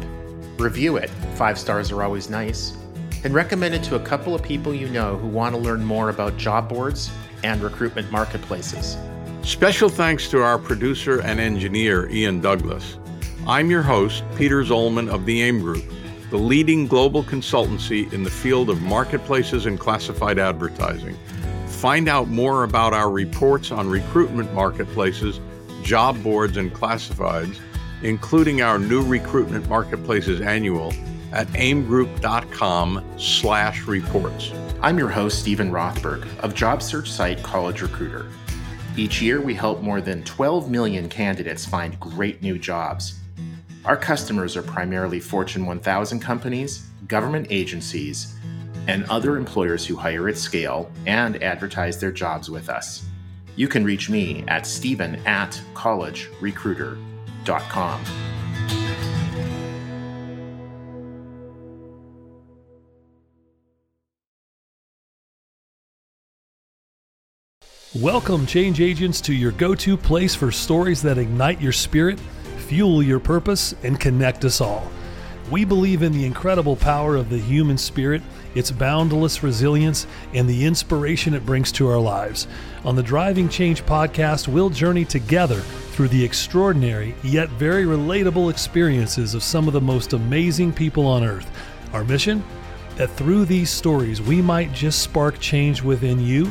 Review 0.58 0.96
it, 0.96 1.10
five 1.37 1.58
stars 1.58 1.92
are 1.92 2.02
always 2.02 2.30
nice 2.30 2.76
and 3.24 3.34
recommend 3.34 3.74
it 3.74 3.82
to 3.82 3.96
a 3.96 4.00
couple 4.00 4.34
of 4.34 4.42
people 4.42 4.74
you 4.74 4.87
know 4.88 5.16
who 5.16 5.26
want 5.26 5.54
to 5.54 5.60
learn 5.60 5.82
more 5.82 6.10
about 6.10 6.37
job 6.37 6.68
boards 6.68 7.10
and 7.42 7.62
recruitment 7.62 8.10
marketplaces. 8.12 8.98
Special 9.42 9.88
thanks 9.88 10.28
to 10.28 10.42
our 10.42 10.58
producer 10.58 11.20
and 11.20 11.40
engineer, 11.40 12.08
Ian 12.10 12.40
Douglas. 12.40 12.98
I'm 13.46 13.70
your 13.70 13.82
host, 13.82 14.24
Peter 14.37 14.62
Zollman 14.62 15.12
of 15.12 15.26
the 15.26 15.42
AIM 15.42 15.60
Group, 15.60 15.84
the 16.30 16.38
leading 16.38 16.87
global 16.87 17.22
consultancy 17.22 18.10
in 18.12 18.22
the 18.22 18.30
field 18.30 18.70
of 18.70 18.80
marketplaces 18.82 19.66
and 19.66 19.78
classified 19.78 20.38
advertising. 20.38 21.16
Find 21.66 22.08
out 22.08 22.28
more 22.28 22.64
about 22.64 22.94
our 22.94 23.10
reports 23.10 23.70
on 23.70 23.88
recruitment 23.88 24.54
marketplaces, 24.54 25.40
job 25.82 26.22
boards, 26.22 26.56
and 26.56 26.72
classifieds, 26.72 27.58
including 28.02 28.62
our 28.62 28.78
new 28.78 29.02
Recruitment 29.02 29.68
Marketplaces 29.68 30.40
Annual 30.40 30.92
at 31.35 31.49
aimgroup.com 31.49 33.05
slash 33.18 33.83
reports. 33.83 34.53
I'm 34.81 34.99
your 34.99 35.09
host, 35.09 35.40
Steven 35.40 35.70
Rothberg 35.70 36.27
of 36.38 36.55
job 36.55 36.83
search 36.83 37.11
site 37.11 37.42
College 37.42 37.83
Recruiter. 37.83 38.27
Each 38.97 39.20
year, 39.20 39.40
we 39.40 39.55
help 39.55 39.83
more 39.83 40.01
than 40.01 40.23
12 40.23 40.70
million 40.70 41.09
candidates 41.09 41.66
find 41.66 41.99
great 41.99 42.42
new 42.42 42.59
jobs. 42.59 43.18
Our 43.85 43.97
customers 43.97 44.57
are 44.57 44.62
primarily 44.62 45.18
Fortune 45.20 45.66
1000 45.66 46.20
companies, 46.20 46.87
government 47.09 47.49
agencies, 47.51 48.37
and 48.87 49.05
other 49.07 49.37
employers 49.37 49.85
who 49.87 49.97
hire 49.97 50.29
at 50.29 50.38
scale 50.38 50.90
and 51.07 51.42
advertise 51.42 51.99
their 51.99 52.12
jobs 52.12 52.51
with 52.51 52.68
us. 52.68 53.05
You 53.57 53.66
can 53.68 53.85
reach 53.85 54.11
me 54.11 54.44
at 54.49 54.66
stephen 54.66 55.16
at 55.27 55.61
collegerecruiter.com. 55.75 58.43
Welcome, 68.00 68.44
change 68.44 68.80
agents, 68.80 69.20
to 69.20 69.33
your 69.33 69.52
go 69.52 69.72
to 69.76 69.96
place 69.96 70.35
for 70.35 70.50
stories 70.50 71.00
that 71.02 71.16
ignite 71.16 71.61
your 71.61 71.70
spirit, 71.70 72.18
fuel 72.66 73.00
your 73.00 73.20
purpose, 73.20 73.72
and 73.85 74.00
connect 74.00 74.44
us 74.44 74.61
all. 74.61 74.90
We 75.48 75.64
believe 75.64 76.02
in 76.02 76.11
the 76.11 76.26
incredible 76.26 76.74
power 76.74 77.14
of 77.14 77.30
the 77.30 77.38
human 77.38 77.78
spirit, 77.78 78.20
its 78.57 78.72
boundless 78.72 79.44
resilience, 79.44 80.09
and 80.33 80.48
the 80.48 80.64
inspiration 80.64 81.35
it 81.35 81.46
brings 81.46 81.70
to 81.70 81.87
our 81.87 82.00
lives. 82.00 82.48
On 82.85 82.96
the 82.96 83.02
Driving 83.02 83.48
Change 83.48 83.87
podcast, 83.87 84.48
we'll 84.48 84.70
journey 84.70 85.04
together 85.04 85.61
through 85.92 86.09
the 86.09 86.24
extraordinary 86.24 87.14
yet 87.22 87.48
very 87.50 87.85
relatable 87.85 88.50
experiences 88.50 89.35
of 89.35 89.44
some 89.44 89.68
of 89.68 89.72
the 89.72 89.80
most 89.80 90.14
amazing 90.14 90.72
people 90.72 91.07
on 91.07 91.22
earth. 91.22 91.48
Our 91.92 92.02
mission? 92.02 92.42
That 92.96 93.11
through 93.11 93.44
these 93.44 93.70
stories, 93.70 94.20
we 94.20 94.42
might 94.42 94.72
just 94.72 95.00
spark 95.00 95.38
change 95.38 95.80
within 95.80 96.18
you 96.18 96.50